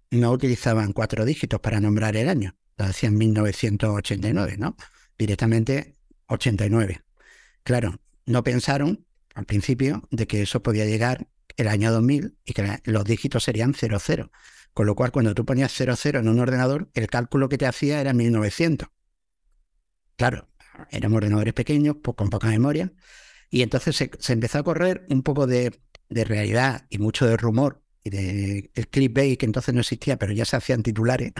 no 0.10 0.32
utilizaban 0.32 0.94
cuatro 0.94 1.26
dígitos 1.26 1.60
para 1.60 1.82
nombrar 1.82 2.16
el 2.16 2.30
año. 2.30 2.56
Lo 2.78 2.86
hacían 2.86 3.18
1989, 3.18 4.56
¿no? 4.58 4.78
Directamente 5.18 5.98
89. 6.28 7.02
Claro, 7.64 8.00
no 8.26 8.42
pensaron 8.44 9.06
al 9.40 9.46
principio 9.46 10.04
de 10.12 10.28
que 10.28 10.42
eso 10.42 10.62
podía 10.62 10.86
llegar 10.86 11.28
el 11.56 11.70
año 11.70 11.94
2000 11.94 12.38
y 12.44 12.54
que 12.54 12.82
los 12.84 13.06
dígitos 13.06 13.44
serían 13.44 13.74
00. 13.74 14.32
Con 14.74 14.86
lo 14.86 14.96
cual, 14.96 15.12
cuando 15.12 15.34
tú 15.34 15.46
ponías 15.46 15.72
00 15.72 16.20
en 16.20 16.28
un 16.28 16.40
ordenador, 16.40 16.90
el 16.94 17.08
cálculo 17.08 17.48
que 17.48 17.58
te 17.58 17.66
hacía 17.66 18.02
era 18.02 18.14
1900. 18.14 18.90
Claro, 20.18 20.50
éramos 20.92 21.18
ordenadores 21.18 21.54
pequeños, 21.54 21.96
con 22.04 22.30
poca 22.30 22.48
memoria, 22.50 22.92
y 23.50 23.62
entonces 23.62 23.96
se, 23.96 24.34
empezó 24.34 24.60
a 24.60 24.64
correr 24.64 25.06
un 25.10 25.24
poco 25.24 25.48
de, 25.48 25.80
realidad 26.10 26.86
y 26.90 26.98
mucho 26.98 27.26
de 27.26 27.38
rumor 27.38 27.82
y 28.04 28.10
de 28.10 28.72
el 28.76 28.88
clickbait 28.90 29.40
que 29.40 29.46
entonces 29.46 29.74
no 29.74 29.80
existía, 29.80 30.20
pero 30.20 30.34
ya 30.34 30.44
se 30.44 30.58
hacían 30.58 30.84
titulares 30.84 31.32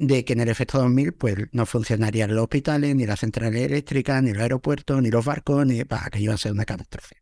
de 0.00 0.24
que 0.24 0.32
en 0.32 0.40
el 0.40 0.48
efecto 0.48 0.78
2000 0.78 1.12
pues 1.12 1.36
no 1.52 1.66
funcionarían 1.66 2.34
los 2.34 2.44
hospitales, 2.44 2.96
ni 2.96 3.04
las 3.04 3.20
centrales 3.20 3.62
eléctricas, 3.62 4.22
ni 4.22 4.32
los 4.32 4.42
aeropuertos, 4.42 5.02
ni 5.02 5.10
los 5.10 5.22
barcos, 5.22 5.66
ni 5.66 5.84
para 5.84 6.08
que 6.08 6.20
iba 6.20 6.32
a 6.32 6.38
ser 6.38 6.52
una 6.52 6.64
catástrofe. 6.64 7.16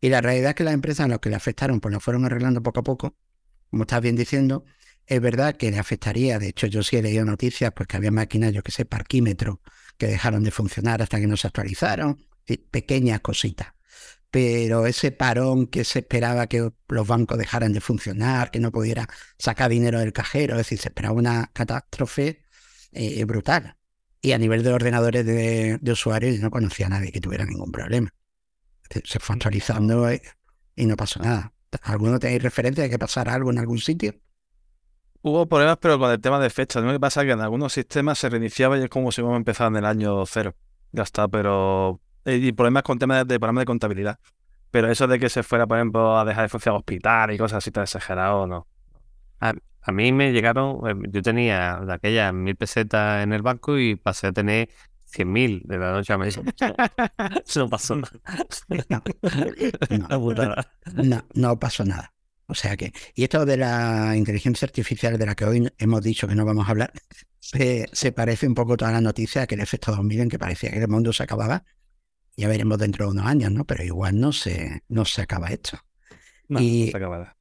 Y 0.00 0.08
la 0.08 0.20
realidad 0.20 0.50
es 0.50 0.54
que 0.54 0.62
las 0.62 0.74
empresas 0.74 1.06
a 1.06 1.08
las 1.08 1.18
que 1.18 1.30
le 1.30 1.36
afectaron 1.36 1.80
pues 1.80 1.92
lo 1.92 1.98
fueron 1.98 2.24
arreglando 2.24 2.62
poco 2.62 2.80
a 2.80 2.82
poco, 2.84 3.16
como 3.70 3.82
estás 3.82 4.00
bien 4.00 4.14
diciendo, 4.14 4.64
es 5.04 5.20
verdad 5.20 5.56
que 5.56 5.72
le 5.72 5.80
afectaría, 5.80 6.38
de 6.38 6.48
hecho 6.48 6.68
yo 6.68 6.84
sí 6.84 6.96
he 6.96 7.02
leído 7.02 7.24
noticias 7.24 7.72
pues 7.74 7.88
que 7.88 7.96
había 7.96 8.12
máquinas, 8.12 8.52
yo 8.52 8.62
que 8.62 8.70
sé, 8.70 8.84
parquímetros, 8.84 9.56
que 9.98 10.06
dejaron 10.06 10.44
de 10.44 10.52
funcionar 10.52 11.02
hasta 11.02 11.18
que 11.18 11.26
no 11.26 11.36
se 11.36 11.48
actualizaron, 11.48 12.24
pequeñas 12.70 13.20
cositas 13.20 13.74
pero 14.32 14.86
ese 14.86 15.12
parón 15.12 15.66
que 15.66 15.84
se 15.84 15.98
esperaba 15.98 16.46
que 16.46 16.72
los 16.88 17.06
bancos 17.06 17.36
dejaran 17.36 17.74
de 17.74 17.82
funcionar, 17.82 18.50
que 18.50 18.60
no 18.60 18.72
pudiera 18.72 19.06
sacar 19.36 19.70
dinero 19.70 19.98
del 19.98 20.14
cajero, 20.14 20.54
es 20.54 20.60
decir, 20.60 20.78
se 20.78 20.88
esperaba 20.88 21.14
una 21.14 21.50
catástrofe 21.52 22.42
eh, 22.92 23.22
brutal. 23.26 23.76
Y 24.22 24.32
a 24.32 24.38
nivel 24.38 24.62
de 24.62 24.72
ordenadores 24.72 25.26
de, 25.26 25.78
usuarios 25.92 26.40
no 26.40 26.50
conocía 26.50 26.86
a 26.86 26.88
nadie 26.88 27.12
que 27.12 27.20
tuviera 27.20 27.44
ningún 27.44 27.70
problema. 27.70 28.08
Se 29.04 29.18
fue 29.18 29.34
actualizando 29.34 30.10
y, 30.10 30.86
no 30.86 30.96
pasó 30.96 31.20
nada. 31.20 31.52
¿Alguno 31.82 32.18
tenéis 32.18 32.42
referencia 32.42 32.84
de 32.84 32.88
que 32.88 32.98
pasara 32.98 33.34
algo 33.34 33.50
en 33.50 33.58
algún 33.58 33.80
sitio? 33.80 34.14
Hubo 35.20 35.46
problemas, 35.46 35.76
pero 35.78 35.98
con 35.98 36.10
el 36.10 36.22
tema 36.22 36.40
de 36.40 36.48
fechas. 36.48 36.82
Lo 36.82 36.90
que 36.90 37.00
pasa 37.00 37.20
es 37.20 37.26
que 37.26 37.32
en 37.32 37.40
algunos 37.40 37.74
sistemas 37.74 38.18
se 38.18 38.30
reiniciaba 38.30 38.78
y 38.78 38.84
es 38.84 38.88
como 38.88 39.12
si 39.12 39.20
hubiéramos 39.20 39.40
empezado 39.40 39.68
en 39.68 39.76
el 39.76 39.84
año 39.84 40.24
cero. 40.24 40.54
Ya 40.90 41.02
está, 41.02 41.28
pero 41.28 42.00
y 42.24 42.52
problemas 42.52 42.82
con 42.82 42.98
temas 42.98 43.26
de, 43.26 43.38
programas 43.38 43.62
de 43.62 43.66
contabilidad. 43.66 44.18
Pero 44.70 44.90
eso 44.90 45.06
de 45.06 45.18
que 45.18 45.28
se 45.28 45.42
fuera, 45.42 45.66
por 45.66 45.76
ejemplo, 45.76 46.18
a 46.18 46.24
dejar 46.24 46.44
de 46.44 46.48
funcionar 46.48 46.78
hospital 46.78 47.32
y 47.32 47.38
cosas 47.38 47.58
así 47.58 47.70
tan 47.70 47.82
exagerado, 47.82 48.46
no. 48.46 48.66
A, 49.40 49.92
mí 49.92 50.12
me 50.12 50.32
llegaron, 50.32 50.80
eh, 50.88 50.94
yo 51.10 51.22
tenía 51.22 51.80
de 51.84 51.92
aquellas 51.92 52.32
mil 52.32 52.56
pesetas 52.56 53.24
en 53.24 53.32
el 53.32 53.42
banco 53.42 53.78
y 53.78 53.96
pasé 53.96 54.28
a 54.28 54.32
tener 54.32 54.70
cien 55.04 55.30
mil 55.30 55.60
de 55.64 55.76
la 55.76 55.92
noche 55.92 56.12
a 56.12 56.18
mañana. 56.18 56.42
no 57.56 57.68
pasó 57.68 57.96
nada. 57.96 58.12
No, 60.94 61.24
no, 61.34 61.58
pasó 61.58 61.84
nada. 61.84 62.12
O 62.46 62.54
sea 62.54 62.76
que, 62.76 62.92
y 63.14 63.24
esto 63.24 63.44
de 63.44 63.56
la 63.56 64.14
inteligencia 64.16 64.66
artificial 64.66 65.18
de 65.18 65.26
la 65.26 65.34
que 65.34 65.44
hoy 65.44 65.68
hemos 65.78 66.02
dicho 66.02 66.28
que 66.28 66.34
no 66.34 66.44
vamos 66.44 66.66
a 66.66 66.70
hablar, 66.70 66.92
se, 67.40 67.88
se 67.92 68.12
parece 68.12 68.46
un 68.46 68.54
poco 68.54 68.74
a 68.74 68.76
toda 68.76 68.92
la 68.92 69.00
noticia 69.00 69.46
que 69.46 69.56
el 69.56 69.60
efecto 69.60 69.92
2000 69.92 70.20
en 70.20 70.28
que 70.28 70.38
parecía 70.38 70.70
que 70.70 70.78
el 70.78 70.88
mundo 70.88 71.12
se 71.12 71.24
acababa 71.24 71.64
ya 72.36 72.48
veremos 72.48 72.78
dentro 72.78 73.06
de 73.06 73.12
unos 73.12 73.26
años, 73.26 73.52
¿no? 73.52 73.64
Pero 73.64 73.84
igual 73.84 74.18
no 74.18 74.32
se, 74.32 74.82
no 74.88 75.04
se 75.04 75.22
acaba 75.22 75.48
esto. 75.48 75.78
y, 76.48 76.90
se 76.90 76.96
acaba. 76.96 77.36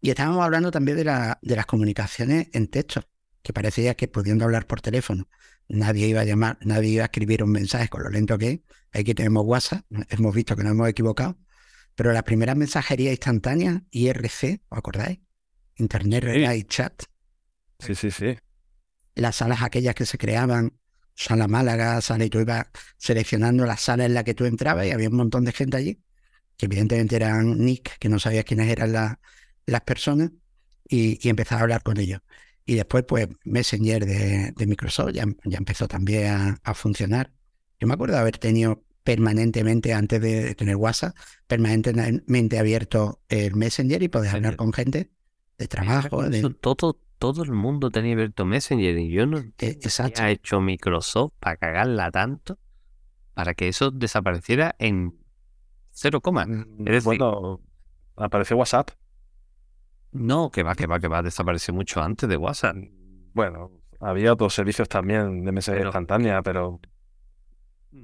y 0.00 0.10
estábamos 0.10 0.44
hablando 0.44 0.70
también 0.70 0.96
de, 0.96 1.04
la, 1.04 1.38
de 1.42 1.56
las 1.56 1.66
comunicaciones 1.66 2.48
en 2.52 2.68
texto, 2.68 3.02
que 3.42 3.52
parecía 3.52 3.94
que 3.94 4.08
pudiendo 4.08 4.44
hablar 4.44 4.66
por 4.66 4.80
teléfono, 4.80 5.28
nadie 5.68 6.06
iba 6.06 6.20
a 6.20 6.24
llamar, 6.24 6.58
nadie 6.62 6.90
iba 6.90 7.02
a 7.02 7.06
escribir 7.06 7.42
un 7.42 7.50
mensaje 7.50 7.88
con 7.88 8.02
lo 8.02 8.10
lento 8.10 8.38
que 8.38 8.50
es. 8.50 8.60
Aquí 8.92 9.14
tenemos 9.14 9.44
WhatsApp, 9.44 9.84
hemos 10.10 10.34
visto 10.34 10.56
que 10.56 10.62
nos 10.62 10.72
hemos 10.72 10.88
equivocado, 10.88 11.36
pero 11.94 12.12
las 12.12 12.22
primeras 12.22 12.56
mensajerías 12.56 13.12
instantáneas, 13.12 13.82
IRC, 13.90 14.62
¿os 14.68 14.78
acordáis? 14.78 15.20
Internet 15.76 16.24
Relay 16.24 16.64
Chat. 16.64 17.04
Sí, 17.78 17.94
sí, 17.94 18.10
sí. 18.10 18.36
Las 19.14 19.36
salas 19.36 19.62
aquellas 19.62 19.94
que 19.94 20.06
se 20.06 20.18
creaban 20.18 20.78
sala 21.14 21.48
Málaga, 21.48 22.00
sala 22.00 22.24
y 22.24 22.30
tú 22.30 22.40
ibas 22.40 22.66
seleccionando 22.96 23.64
la 23.66 23.76
sala 23.76 24.04
en 24.04 24.14
la 24.14 24.24
que 24.24 24.34
tú 24.34 24.44
entrabas 24.44 24.86
y 24.86 24.90
había 24.90 25.08
un 25.08 25.16
montón 25.16 25.44
de 25.44 25.52
gente 25.52 25.76
allí, 25.76 26.00
que 26.56 26.66
evidentemente 26.66 27.16
eran 27.16 27.58
Nick, 27.58 27.98
que 27.98 28.08
no 28.08 28.18
sabías 28.18 28.44
quiénes 28.44 28.68
eran 28.68 28.92
las 28.92 29.80
personas, 29.82 30.30
y, 30.88 31.18
y 31.26 31.30
empezaba 31.30 31.60
a 31.60 31.62
hablar 31.62 31.82
con 31.82 31.98
ellos. 31.98 32.20
Y 32.66 32.74
después, 32.76 33.04
pues, 33.06 33.28
Messenger 33.44 34.06
de, 34.06 34.66
Microsoft 34.66 35.12
ya, 35.12 35.26
ya, 35.44 35.58
empezó 35.58 35.86
también 35.86 36.58
a, 36.62 36.74
funcionar. 36.74 37.30
Yo 37.78 37.86
me 37.86 37.94
acuerdo 37.94 38.14
de 38.14 38.20
haber 38.20 38.38
tenido 38.38 38.82
permanentemente, 39.02 39.92
antes 39.92 40.20
de 40.20 40.54
tener 40.54 40.76
WhatsApp, 40.76 41.14
permanentemente 41.46 42.58
abierto 42.58 43.20
el 43.28 43.54
Messenger 43.54 44.02
y 44.02 44.08
poder 44.08 44.34
hablar 44.34 44.56
con 44.56 44.72
gente 44.72 45.10
de 45.58 45.68
trabajo. 45.68 46.22
De... 46.28 46.42
Todo, 46.60 46.98
todo 47.18 47.42
el 47.42 47.52
mundo 47.52 47.90
tenía 47.90 48.14
abierto 48.14 48.44
Messenger 48.44 48.98
y 48.98 49.10
yo 49.10 49.26
no 49.26 49.38
e, 49.38 49.52
Exacto. 49.58 50.22
ha 50.22 50.30
hecho 50.30 50.60
Microsoft 50.60 51.32
para 51.40 51.56
cagarla 51.56 52.10
tanto 52.10 52.58
para 53.34 53.54
que 53.54 53.68
eso 53.68 53.90
desapareciera 53.90 54.74
en 54.78 55.18
cero 55.90 56.20
coma. 56.20 56.46
Mm, 56.46 56.86
es 56.86 57.04
bueno, 57.04 57.60
apareció 58.16 58.56
WhatsApp. 58.56 58.90
No, 60.12 60.50
que 60.50 60.62
va, 60.62 60.74
que 60.74 60.86
va, 60.86 61.00
que 61.00 61.08
va, 61.08 61.22
desapareció 61.22 61.74
mucho 61.74 62.00
antes 62.00 62.28
de 62.28 62.36
WhatsApp. 62.36 62.76
Bueno, 63.32 63.72
había 64.00 64.32
otros 64.32 64.54
servicios 64.54 64.88
también 64.88 65.44
de 65.44 65.50
mensajería 65.50 65.86
instantánea, 65.86 66.40
pero 66.42 66.80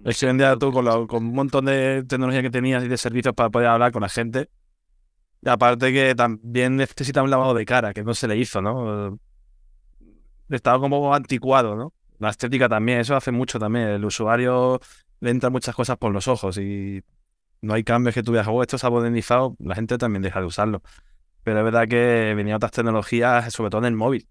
es 0.04 0.18
que 0.18 0.26
vendía 0.26 0.56
tú 0.56 0.72
con, 0.72 1.06
con, 1.06 1.26
un 1.26 1.34
montón 1.34 1.66
de 1.66 2.04
tecnología 2.08 2.42
que 2.42 2.50
tenías 2.50 2.82
y 2.84 2.88
de 2.88 2.96
servicios 2.96 3.34
para 3.34 3.50
poder 3.50 3.68
hablar 3.68 3.92
con 3.92 4.02
la 4.02 4.08
gente, 4.08 4.50
aparte 5.44 5.92
que 5.92 6.14
también 6.14 6.76
necesita 6.76 7.22
un 7.22 7.30
lavado 7.30 7.54
de 7.54 7.64
cara, 7.64 7.92
que 7.92 8.04
no 8.04 8.14
se 8.14 8.28
le 8.28 8.36
hizo, 8.36 8.60
¿no? 8.60 9.18
Estaba 10.48 10.80
como 10.80 11.14
anticuado, 11.14 11.76
¿no? 11.76 11.92
La 12.18 12.30
estética 12.30 12.68
también, 12.68 13.00
eso 13.00 13.16
hace 13.16 13.32
mucho 13.32 13.58
también. 13.58 13.88
El 13.88 14.04
usuario 14.04 14.80
le 15.20 15.30
entra 15.30 15.48
muchas 15.50 15.74
cosas 15.74 15.96
por 15.96 16.12
los 16.12 16.28
ojos 16.28 16.58
y 16.58 17.02
no 17.62 17.74
hay 17.74 17.84
cambios 17.84 18.14
que 18.14 18.22
tú 18.22 18.32
veas, 18.32 18.46
oh, 18.48 18.62
esto 18.62 18.78
se 18.78 18.86
ha 18.86 18.90
modernizado, 18.90 19.56
la 19.58 19.74
gente 19.74 19.98
también 19.98 20.22
deja 20.22 20.40
de 20.40 20.46
usarlo. 20.46 20.82
Pero 21.42 21.58
es 21.58 21.64
verdad 21.64 21.88
que 21.88 22.34
venían 22.36 22.56
otras 22.56 22.72
tecnologías, 22.72 23.52
sobre 23.52 23.70
todo 23.70 23.80
en 23.80 23.86
el 23.86 23.96
móvil. 23.96 24.26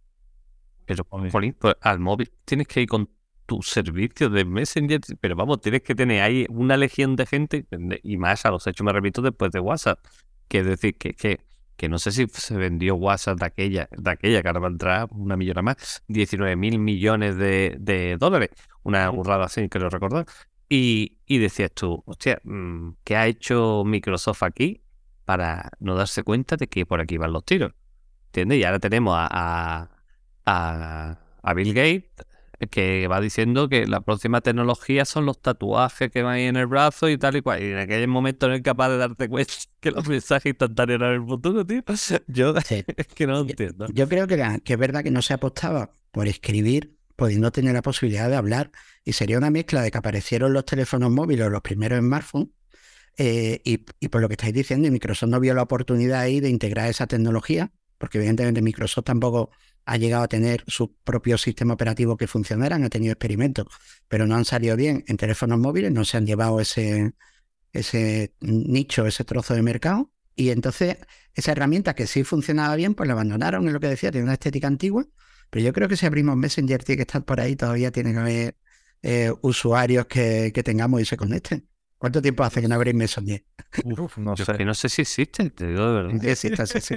Pero, 0.85 1.05
Jolín, 1.09 1.55
pues 1.59 1.75
al 1.81 1.99
móvil 1.99 2.31
tienes 2.45 2.67
que 2.67 2.81
ir 2.81 2.87
con 2.87 3.09
tu 3.45 3.61
servicio 3.63 4.29
de 4.29 4.45
Messenger, 4.45 5.01
pero 5.19 5.35
vamos, 5.35 5.59
tienes 5.61 5.81
que 5.81 5.95
tener 5.95 6.21
ahí 6.21 6.45
una 6.49 6.77
legión 6.77 7.15
de 7.15 7.25
gente, 7.25 7.65
y 8.03 8.17
más 8.17 8.45
a 8.45 8.51
los 8.51 8.65
hechos 8.67 8.85
me 8.85 8.93
repito 8.93 9.21
después 9.21 9.51
de 9.51 9.59
WhatsApp. 9.59 9.99
Que 10.49 10.63
decir, 10.63 10.97
que, 10.97 11.13
que, 11.13 11.39
que 11.77 11.87
no 11.87 11.97
sé 11.97 12.11
si 12.11 12.27
se 12.27 12.57
vendió 12.57 12.95
WhatsApp 12.95 13.39
de 13.39 13.45
aquella, 13.45 13.89
de 13.97 14.11
aquella 14.11 14.41
que 14.41 14.47
ahora 14.49 14.59
va 14.59 14.67
a 14.67 14.71
entrar 14.71 15.07
una 15.11 15.37
millona 15.37 15.61
más, 15.61 16.03
19 16.07 16.57
mil 16.57 16.77
millones 16.77 17.37
de, 17.37 18.17
dólares, 18.19 18.49
una 18.83 19.09
burrada 19.09 19.45
así, 19.45 19.69
quiero 19.69 19.89
recordar. 19.89 20.25
Y, 20.67 21.19
y 21.25 21.37
decías 21.37 21.71
tú, 21.73 22.03
hostia, 22.05 22.41
mm, 22.43 22.89
¿qué 23.05 23.15
ha 23.15 23.27
hecho 23.27 23.83
Microsoft 23.85 24.43
aquí 24.43 24.83
para 25.23 25.71
no 25.79 25.95
darse 25.95 26.23
cuenta 26.23 26.57
de 26.57 26.67
que 26.67 26.85
por 26.85 26.99
aquí 26.99 27.17
van 27.17 27.31
los 27.31 27.45
tiros? 27.45 27.71
¿Entiendes? 28.25 28.59
Y 28.59 28.65
ahora 28.65 28.79
tenemos 28.79 29.15
a, 29.17 29.89
a, 30.45 31.19
a 31.41 31.53
Bill 31.53 31.73
Gates 31.73 32.11
que 32.67 33.07
va 33.07 33.21
diciendo 33.21 33.69
que 33.69 33.87
la 33.87 34.01
próxima 34.01 34.41
tecnología 34.41 35.05
son 35.05 35.25
los 35.25 35.41
tatuajes 35.41 36.11
que 36.11 36.23
van 36.23 36.35
ahí 36.35 36.43
en 36.43 36.57
el 36.57 36.67
brazo 36.67 37.09
y 37.09 37.17
tal 37.17 37.37
y 37.37 37.41
cual. 37.41 37.63
Y 37.63 37.71
en 37.71 37.77
aquel 37.77 38.07
momento 38.07 38.47
no 38.47 38.55
es 38.55 38.61
capaz 38.61 38.89
de 38.89 38.97
darte 38.97 39.29
cuenta 39.29 39.53
que 39.79 39.91
los 39.91 40.07
mensajes 40.07 40.51
instantáneos 40.51 41.01
eran 41.01 41.13
el 41.13 41.25
futuro, 41.25 41.65
tío. 41.65 41.81
Yo 42.27 42.53
es 42.57 43.07
que 43.07 43.27
no 43.27 43.33
lo 43.33 43.41
entiendo. 43.41 43.87
Yo 43.93 44.09
creo 44.09 44.27
que, 44.27 44.61
que 44.63 44.73
es 44.73 44.79
verdad 44.79 45.03
que 45.03 45.11
no 45.11 45.21
se 45.21 45.33
apostaba 45.33 45.93
por 46.11 46.27
escribir, 46.27 46.97
pudiendo 47.15 47.51
tener 47.51 47.73
la 47.73 47.81
posibilidad 47.81 48.29
de 48.29 48.35
hablar. 48.35 48.71
Y 49.05 49.13
sería 49.13 49.37
una 49.37 49.49
mezcla 49.49 49.81
de 49.81 49.91
que 49.91 49.97
aparecieron 49.97 50.53
los 50.53 50.65
teléfonos 50.65 51.11
móviles, 51.11 51.49
los 51.49 51.61
primeros 51.61 51.99
smartphones, 51.99 52.49
eh, 53.17 53.61
y, 53.65 53.85
y, 53.99 54.07
por 54.07 54.21
lo 54.21 54.29
que 54.29 54.35
estáis 54.35 54.53
diciendo, 54.53 54.89
Microsoft 54.89 55.29
no 55.29 55.41
vio 55.41 55.53
la 55.53 55.63
oportunidad 55.63 56.21
ahí 56.21 56.39
de 56.39 56.49
integrar 56.49 56.89
esa 56.89 57.05
tecnología, 57.05 57.69
porque 57.99 58.17
evidentemente 58.17 58.63
Microsoft 58.63 59.05
tampoco 59.05 59.51
ha 59.85 59.97
llegado 59.97 60.23
a 60.23 60.27
tener 60.27 60.63
su 60.67 60.95
propio 61.03 61.37
sistema 61.37 61.73
operativo 61.73 62.17
que 62.17 62.27
funcionaran, 62.27 62.83
ha 62.83 62.89
tenido 62.89 63.11
experimentos, 63.11 63.67
pero 64.07 64.25
no 64.25 64.35
han 64.35 64.45
salido 64.45 64.75
bien 64.75 65.03
en 65.07 65.17
teléfonos 65.17 65.59
móviles, 65.59 65.91
no 65.91 66.05
se 66.05 66.17
han 66.17 66.25
llevado 66.25 66.59
ese, 66.59 67.13
ese 67.73 68.33
nicho, 68.39 69.05
ese 69.05 69.23
trozo 69.23 69.53
de 69.53 69.61
mercado. 69.61 70.11
Y 70.35 70.51
entonces 70.51 70.97
esa 71.33 71.51
herramienta 71.51 71.95
que 71.95 72.07
sí 72.07 72.23
funcionaba 72.23 72.75
bien, 72.75 72.95
pues 72.95 73.07
la 73.07 73.13
abandonaron, 73.13 73.67
es 73.67 73.73
lo 73.73 73.79
que 73.79 73.87
decía, 73.87 74.11
tiene 74.11 74.23
una 74.23 74.33
estética 74.33 74.67
antigua, 74.67 75.05
pero 75.49 75.65
yo 75.65 75.73
creo 75.73 75.89
que 75.89 75.97
si 75.97 76.05
abrimos 76.05 76.37
Messenger 76.37 76.83
tiene 76.83 76.97
que 76.97 77.03
estar 77.03 77.25
por 77.25 77.41
ahí, 77.41 77.55
todavía 77.55 77.91
tiene 77.91 78.13
que 78.13 78.19
haber 78.19 78.57
eh, 79.01 79.33
usuarios 79.41 80.05
que, 80.05 80.51
tengamos 80.63 81.01
y 81.01 81.05
se 81.05 81.17
conecten. 81.17 81.67
¿Cuánto 81.97 82.21
tiempo 82.21 82.43
hace 82.43 82.61
que 82.61 82.67
no 82.67 82.75
abrís 82.75 82.93
Messenger? 82.93 83.43
no 83.83 84.37
sé. 84.37 84.63
no 84.63 84.73
sé 84.73 84.87
si 84.87 85.01
existe, 85.01 85.49
te 85.49 85.67
digo 85.67 85.85
de 85.87 86.03
verdad. 86.03 86.25
existe, 86.25 86.65
sí, 86.67 86.79
sí. 86.79 86.95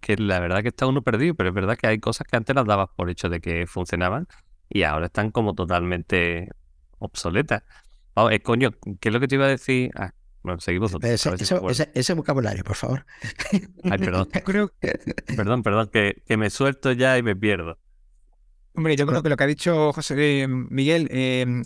Que 0.00 0.16
la 0.16 0.40
verdad 0.40 0.62
que 0.62 0.68
está 0.68 0.86
uno 0.86 1.02
perdido, 1.02 1.34
pero 1.34 1.50
es 1.50 1.54
verdad 1.54 1.76
que 1.76 1.86
hay 1.86 1.98
cosas 1.98 2.26
que 2.26 2.36
antes 2.36 2.54
las 2.54 2.66
dabas 2.66 2.88
por 2.96 3.10
hecho 3.10 3.28
de 3.28 3.40
que 3.40 3.66
funcionaban 3.66 4.26
y 4.68 4.82
ahora 4.82 5.06
están 5.06 5.30
como 5.30 5.54
totalmente 5.54 6.48
obsoletas. 6.98 7.62
Oh, 8.14 8.30
coño, 8.42 8.70
¿qué 9.00 9.08
es 9.08 9.12
lo 9.12 9.20
que 9.20 9.28
te 9.28 9.34
iba 9.34 9.46
a 9.46 9.48
decir? 9.48 9.90
Ah, 9.96 10.12
Bueno, 10.42 10.60
seguimos. 10.60 10.94
Ese, 11.02 11.34
ese, 11.34 11.90
ese, 11.94 12.14
vocabulario, 12.14 12.64
por 12.64 12.76
favor. 12.76 13.04
Ay, 13.84 13.98
perdón. 13.98 14.28
perdón, 15.36 15.62
perdón, 15.62 15.90
que, 15.92 16.22
que, 16.26 16.36
me 16.36 16.50
suelto 16.50 16.92
ya 16.92 17.18
y 17.18 17.22
me 17.22 17.34
pierdo. 17.34 17.78
Hombre, 18.74 18.96
yo 18.96 19.06
creo 19.06 19.22
que 19.22 19.28
lo 19.28 19.36
que 19.36 19.44
ha 19.44 19.48
dicho 19.48 19.92
José 19.92 20.42
eh, 20.42 20.48
Miguel 20.48 21.08
eh, 21.10 21.62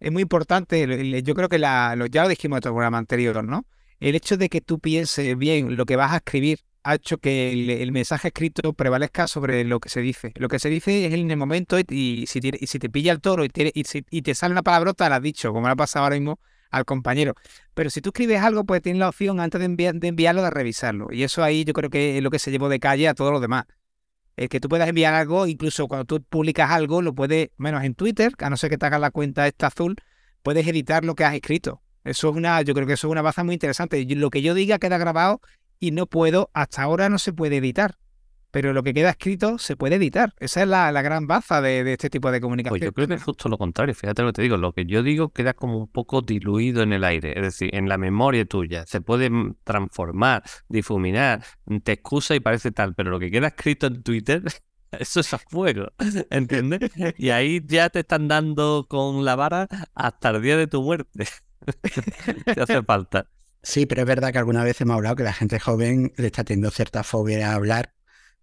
es 0.00 0.12
muy 0.12 0.22
importante. 0.22 1.22
Yo 1.22 1.34
creo 1.34 1.48
que 1.48 1.58
la, 1.58 1.96
ya 2.10 2.22
lo 2.22 2.28
dijimos 2.28 2.58
en 2.58 2.68
el 2.68 2.72
programa 2.72 2.98
anterior, 2.98 3.42
¿no? 3.42 3.66
El 4.00 4.14
hecho 4.14 4.36
de 4.36 4.48
que 4.48 4.60
tú 4.60 4.78
pienses 4.78 5.36
bien 5.38 5.76
lo 5.76 5.86
que 5.86 5.96
vas 5.96 6.12
a 6.12 6.16
escribir 6.16 6.60
ha 6.86 6.94
hecho 6.94 7.18
que 7.18 7.52
el, 7.82 7.90
mensaje 7.90 8.28
escrito 8.28 8.72
prevalezca 8.72 9.26
sobre 9.26 9.64
lo 9.64 9.80
que 9.80 9.88
se 9.88 10.00
dice. 10.00 10.32
Lo 10.36 10.46
que 10.46 10.60
se 10.60 10.68
dice 10.68 11.06
es 11.06 11.12
en 11.12 11.32
el 11.32 11.36
momento 11.36 11.78
y, 11.80 12.26
si, 12.28 12.40
te, 12.40 12.64
si 12.64 12.78
te 12.78 12.88
pilla 12.88 13.10
el 13.10 13.20
toro 13.20 13.44
y 13.44 13.48
te, 13.48 13.72
y, 13.74 14.22
te 14.22 14.34
sale 14.36 14.52
una 14.52 14.62
palabrota, 14.62 15.08
la 15.08 15.16
has 15.16 15.22
dicho, 15.22 15.52
como 15.52 15.66
le 15.66 15.72
ha 15.72 15.76
pasado 15.76 16.04
ahora 16.04 16.14
mismo 16.14 16.38
al 16.70 16.84
compañero. 16.84 17.34
Pero 17.74 17.90
si 17.90 18.00
tú 18.00 18.10
escribes 18.10 18.40
algo, 18.40 18.62
pues 18.64 18.82
tienes 18.82 19.00
la 19.00 19.08
opción 19.08 19.40
antes 19.40 19.60
de, 19.60 19.92
de 19.94 20.08
enviarlo 20.08 20.42
de 20.42 20.50
revisarlo. 20.50 21.08
Y 21.10 21.24
eso 21.24 21.42
ahí 21.42 21.64
yo 21.64 21.72
creo 21.72 21.90
que 21.90 22.18
es 22.18 22.22
lo 22.22 22.30
que 22.30 22.38
se 22.38 22.52
llevó 22.52 22.68
de 22.68 22.78
calle 22.78 23.08
a 23.08 23.14
todos 23.14 23.32
los 23.32 23.40
demás. 23.40 23.64
El 24.36 24.48
que 24.48 24.60
tú 24.60 24.68
puedas 24.68 24.88
enviar 24.88 25.12
algo, 25.14 25.48
incluso 25.48 25.88
cuando 25.88 26.04
tú 26.04 26.22
publicas 26.22 26.70
algo, 26.70 27.02
lo 27.02 27.16
puedes, 27.16 27.48
menos 27.56 27.82
en 27.82 27.96
Twitter, 27.96 28.32
a 28.38 28.48
no 28.48 28.56
ser 28.56 28.70
que 28.70 28.78
te 28.78 28.86
hagas 28.86 29.00
la 29.00 29.10
cuenta 29.10 29.48
esta 29.48 29.66
azul, 29.66 29.96
puedes 30.44 30.64
editar 30.68 31.04
lo 31.04 31.16
que 31.16 31.24
has 31.24 31.34
escrito. 31.34 31.82
Eso 32.04 32.30
es 32.30 32.36
una, 32.36 32.62
yo 32.62 32.74
creo 32.74 32.86
que 32.86 32.92
eso 32.92 33.08
es 33.08 33.10
una 33.10 33.22
baza 33.22 33.42
muy 33.42 33.54
interesante. 33.54 34.04
Lo 34.14 34.30
que 34.30 34.40
yo 34.40 34.54
diga 34.54 34.78
queda 34.78 34.98
grabado 34.98 35.40
y 35.80 35.90
no 35.90 36.06
puedo, 36.06 36.50
hasta 36.54 36.82
ahora 36.82 37.08
no 37.08 37.18
se 37.18 37.32
puede 37.32 37.56
editar. 37.56 37.96
Pero 38.50 38.72
lo 38.72 38.82
que 38.82 38.94
queda 38.94 39.10
escrito 39.10 39.58
se 39.58 39.76
puede 39.76 39.96
editar. 39.96 40.32
Esa 40.38 40.62
es 40.62 40.68
la, 40.68 40.90
gran 41.02 41.26
baza 41.26 41.60
de, 41.60 41.92
este 41.92 42.08
tipo 42.08 42.30
de 42.30 42.40
comunicación. 42.40 42.78
Pues 42.78 42.82
yo 42.82 42.92
creo 42.92 43.06
que 43.06 43.14
es 43.14 43.22
justo 43.22 43.50
lo 43.50 43.58
contrario. 43.58 43.94
Fíjate 43.94 44.22
lo 44.22 44.28
que 44.28 44.32
te 44.34 44.42
digo. 44.42 44.56
Lo 44.56 44.72
que 44.72 44.86
yo 44.86 45.02
digo 45.02 45.28
queda 45.28 45.52
como 45.52 45.76
un 45.76 45.88
poco 45.88 46.22
diluido 46.22 46.82
en 46.82 46.94
el 46.94 47.04
aire. 47.04 47.34
Es 47.36 47.42
decir, 47.42 47.74
en 47.74 47.86
la 47.86 47.98
memoria 47.98 48.46
tuya. 48.46 48.86
Se 48.86 49.02
puede 49.02 49.28
mm, 49.28 49.56
transformar, 49.62 50.42
difuminar. 50.70 51.44
Te 51.82 51.92
excusa 51.92 52.34
y 52.34 52.40
parece 52.40 52.70
tal. 52.72 52.94
Pero 52.94 53.10
lo 53.10 53.18
que 53.18 53.30
queda 53.30 53.48
escrito 53.48 53.88
en 53.88 54.02
Twitter 54.02 54.42
eso 54.92 55.20
es 55.20 55.34
a 55.34 55.38
fuego, 55.38 55.92
¿entiendes? 56.30 56.90
Y 57.18 57.30
ahí 57.30 57.62
ya 57.66 57.90
te 57.90 58.00
están 58.00 58.28
dando 58.28 58.86
con 58.88 59.24
la 59.24 59.36
vara 59.36 59.68
hasta 59.94 60.30
el 60.30 60.42
día 60.42 60.56
de 60.56 60.66
tu 60.66 60.82
muerte. 60.82 61.26
Te 62.44 62.60
hace 62.60 62.82
falta. 62.82 63.26
Sí, 63.66 63.84
pero 63.84 64.02
es 64.02 64.06
verdad 64.06 64.30
que 64.30 64.38
alguna 64.38 64.62
vez 64.62 64.80
hemos 64.80 64.94
hablado 64.94 65.16
que 65.16 65.24
la 65.24 65.32
gente 65.32 65.58
joven 65.58 66.12
le 66.16 66.26
está 66.26 66.44
teniendo 66.44 66.70
cierta 66.70 67.02
fobia 67.02 67.50
a 67.50 67.54
hablar 67.54 67.92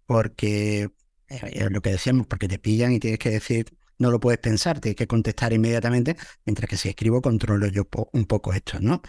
porque 0.04 0.82
eh, 0.82 1.40
es 1.50 1.70
lo 1.70 1.80
que 1.80 1.92
decíamos, 1.92 2.26
porque 2.26 2.46
te 2.46 2.58
pillan 2.58 2.92
y 2.92 3.00
tienes 3.00 3.18
que 3.18 3.30
decir, 3.30 3.74
no 3.98 4.10
lo 4.10 4.20
puedes 4.20 4.38
pensar, 4.38 4.80
tienes 4.80 4.96
que 4.96 5.06
contestar 5.06 5.54
inmediatamente, 5.54 6.14
mientras 6.44 6.68
que 6.68 6.76
si 6.76 6.90
escribo 6.90 7.22
controlo 7.22 7.68
yo 7.68 7.88
un 8.12 8.26
poco 8.26 8.52
esto, 8.52 8.78
¿no? 8.80 9.00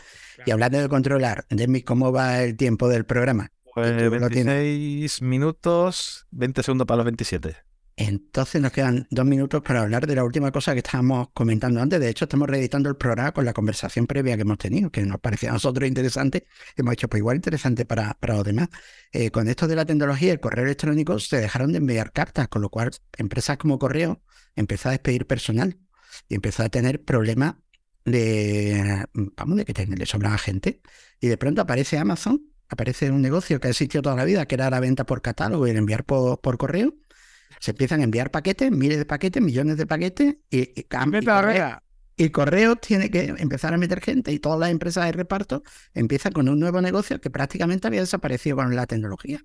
Y 0.45 0.51
hablando 0.51 0.79
de 0.79 0.87
controlar, 0.87 1.45
Demi, 1.49 1.81
¿cómo 1.81 2.13
va 2.13 2.43
el 2.43 2.55
tiempo 2.55 2.87
del 2.87 3.05
programa? 3.05 3.51
Pues 3.73 4.09
26 4.09 5.21
minutos, 5.21 6.27
20 6.31 6.63
segundos 6.63 6.87
para 6.87 6.99
los 6.99 7.05
27. 7.07 7.57
Entonces 7.97 8.61
nos 8.61 8.73
quedan 8.73 9.07
dos 9.09 9.25
minutos 9.25 9.61
para 9.61 9.81
hablar 9.81 10.05
de 10.05 10.15
la 10.15 10.25
última 10.25 10.51
cosa 10.51 10.73
que 10.73 10.79
estábamos 10.79 11.29
comentando 11.33 11.81
antes. 11.81 11.97
De 11.99 12.09
hecho, 12.09 12.25
estamos 12.25 12.49
reeditando 12.49 12.89
el 12.89 12.97
programa 12.97 13.31
con 13.31 13.45
la 13.45 13.53
conversación 13.53 14.05
previa 14.05 14.35
que 14.35 14.41
hemos 14.41 14.57
tenido, 14.57 14.91
que 14.91 15.01
nos 15.03 15.19
parecía 15.21 15.49
a 15.51 15.53
nosotros 15.53 15.87
interesante. 15.87 16.45
Hemos 16.75 16.93
hecho 16.93 17.07
pues 17.07 17.19
igual 17.19 17.37
interesante 17.37 17.85
para, 17.85 18.13
para 18.15 18.35
los 18.35 18.43
demás. 18.43 18.67
Eh, 19.13 19.31
con 19.31 19.47
esto 19.47 19.65
de 19.67 19.77
la 19.77 19.85
tecnología 19.85 20.27
y 20.27 20.31
el 20.31 20.41
correo 20.41 20.65
electrónico 20.65 21.19
se 21.19 21.37
dejaron 21.37 21.71
de 21.71 21.77
enviar 21.77 22.11
cartas, 22.11 22.49
con 22.49 22.61
lo 22.61 22.69
cual 22.69 22.91
empresas 23.17 23.57
como 23.57 23.79
Correo 23.79 24.21
empezó 24.55 24.89
a 24.89 24.91
despedir 24.91 25.25
personal 25.25 25.77
y 26.27 26.35
empezó 26.35 26.63
a 26.63 26.69
tener 26.69 27.03
problemas 27.05 27.55
de, 28.03 29.05
vamos, 29.13 29.57
de 29.57 29.65
que 29.65 29.85
le 29.85 30.05
sobraba 30.05 30.37
gente. 30.37 30.81
Y 31.21 31.27
de 31.27 31.37
pronto 31.37 31.61
aparece 31.61 31.97
Amazon, 31.97 32.41
aparece 32.67 33.09
un 33.09 33.21
negocio 33.21 33.61
que 33.61 33.67
ha 33.69 33.71
existido 33.71 34.01
toda 34.01 34.17
la 34.17 34.25
vida, 34.25 34.45
que 34.47 34.55
era 34.55 34.69
la 34.69 34.81
venta 34.81 35.05
por 35.05 35.21
catálogo 35.21 35.65
y 35.65 35.69
el 35.71 35.77
enviar 35.77 36.03
por, 36.03 36.41
por 36.41 36.57
correo 36.57 36.93
se 37.59 37.71
empiezan 37.71 38.01
a 38.01 38.03
enviar 38.03 38.31
paquetes, 38.31 38.71
miles 38.71 38.97
de 38.97 39.05
paquetes, 39.05 39.41
millones 39.41 39.77
de 39.77 39.87
paquetes 39.87 40.37
y, 40.49 40.79
y, 40.79 40.83
correo, 40.83 41.79
y 42.17 42.29
correo 42.29 42.75
tiene 42.75 43.09
que 43.09 43.35
empezar 43.37 43.73
a 43.73 43.77
meter 43.77 44.01
gente 44.01 44.31
y 44.31 44.39
todas 44.39 44.59
las 44.59 44.69
empresas 44.69 45.05
de 45.05 45.11
reparto 45.11 45.63
empiezan 45.93 46.31
con 46.31 46.49
un 46.49 46.59
nuevo 46.59 46.81
negocio 46.81 47.19
que 47.19 47.29
prácticamente 47.29 47.87
había 47.87 48.01
desaparecido 48.01 48.57
con 48.57 48.75
la 48.75 48.85
tecnología. 48.85 49.41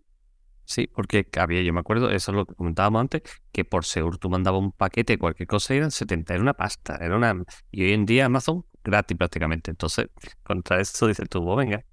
Sí, 0.65 0.87
porque 0.87 1.27
había, 1.37 1.63
yo 1.63 1.73
me 1.73 1.81
acuerdo, 1.81 2.11
eso 2.11 2.31
es 2.31 2.37
lo 2.37 2.47
que 2.47 2.55
comentábamos 2.55 3.01
antes, 3.01 3.23
que 3.51 3.65
por 3.65 3.85
seguro 3.85 4.19
tú 4.19 4.31
mandabas 4.31 4.61
un 4.61 4.71
paquete, 4.71 5.19
cualquier 5.19 5.49
cosa, 5.49 5.75
eran 5.75 5.91
70, 5.91 6.35
era 6.35 6.43
una 6.43 6.55
pasta, 6.55 6.97
era 7.01 7.17
una... 7.17 7.43
Y 7.73 7.83
hoy 7.83 7.93
en 7.93 8.07
día 8.07 8.27
Amazon 8.27 8.65
gratis 8.85 9.17
prácticamente. 9.17 9.71
Entonces, 9.71 10.07
contra 10.43 10.81
eso 10.81 11.07
dices 11.07 11.29
tú, 11.29 11.45
pues 11.45 11.57
venga, 11.57 11.85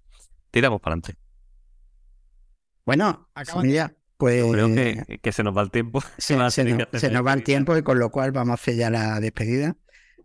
tiramos 0.51 0.81
para 0.81 0.93
adelante. 0.93 1.17
Bueno, 2.85 3.29
familia, 3.45 3.96
pues, 4.17 4.43
creo 4.51 4.73
que, 5.21 5.31
se 5.31 5.43
nos 5.43 5.55
va 5.55 5.61
el 5.61 5.71
tiempo. 5.71 6.03
Se, 6.17 6.35
nos, 6.35 6.57
va 6.57 7.33
el 7.33 7.43
tiempo 7.43 7.77
y 7.77 7.83
con 7.83 7.99
lo 7.99 8.09
cual 8.09 8.31
vamos 8.31 8.51
a 8.51 8.53
hacer 8.55 8.75
ya 8.75 8.89
la 8.89 9.19
despedida. 9.19 9.77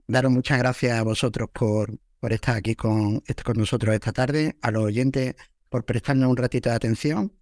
Daros 0.06 0.32
muchas 0.32 0.58
gracias 0.58 0.98
a 0.98 1.02
vosotros 1.02 1.50
por, 1.52 1.98
por 2.18 2.32
estar 2.32 2.56
aquí 2.56 2.74
con, 2.74 3.20
con 3.20 3.56
nosotros 3.58 3.94
esta 3.94 4.12
tarde, 4.12 4.56
a 4.62 4.70
los 4.70 4.84
oyentes 4.84 5.34
por 5.68 5.84
prestarnos 5.84 6.30
un 6.30 6.36
ratito 6.36 6.70
de 6.70 6.76
atención. 6.76 7.32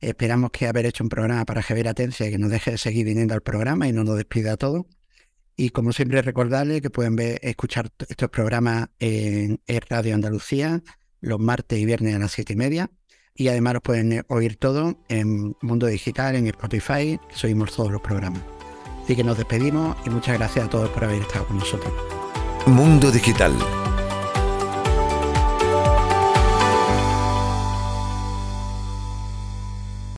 Esperamos 0.00 0.50
que 0.50 0.66
haber 0.66 0.86
hecho 0.86 1.04
un 1.04 1.10
programa 1.10 1.44
para 1.44 1.62
Javier 1.62 1.88
Atencia 1.88 2.26
y 2.26 2.30
que 2.30 2.38
nos 2.38 2.50
deje 2.50 2.72
de 2.72 2.78
seguir 2.78 3.06
viniendo 3.06 3.34
al 3.34 3.42
programa 3.42 3.86
y 3.86 3.92
no 3.92 4.02
nos 4.02 4.16
despida 4.16 4.52
a 4.52 4.56
todos. 4.56 4.86
Y 5.56 5.70
como 5.70 5.92
siempre 5.92 6.22
recordarles 6.22 6.80
que 6.80 6.90
pueden 6.90 7.16
ver, 7.16 7.38
escuchar 7.42 7.90
estos 8.08 8.30
programas 8.30 8.88
en 8.98 9.60
Radio 9.88 10.14
Andalucía 10.14 10.82
los 11.20 11.38
martes 11.38 11.78
y 11.78 11.84
viernes 11.84 12.14
a 12.14 12.18
las 12.18 12.32
siete 12.32 12.54
y 12.54 12.56
media 12.56 12.90
y 13.34 13.48
además 13.48 13.74
los 13.74 13.82
pueden 13.82 14.24
oír 14.28 14.56
todo 14.56 14.96
en 15.08 15.56
Mundo 15.60 15.86
Digital, 15.86 16.36
en 16.36 16.46
Spotify, 16.48 17.18
subimos 17.30 17.74
todos 17.74 17.90
los 17.90 18.00
programas. 18.00 18.42
Así 19.04 19.16
que 19.16 19.24
nos 19.24 19.36
despedimos 19.36 19.96
y 20.06 20.10
muchas 20.10 20.38
gracias 20.38 20.66
a 20.66 20.70
todos 20.70 20.88
por 20.90 21.04
haber 21.04 21.22
estado 21.22 21.46
con 21.46 21.58
nosotros. 21.58 21.92
Mundo 22.66 23.10
Digital 23.10 23.52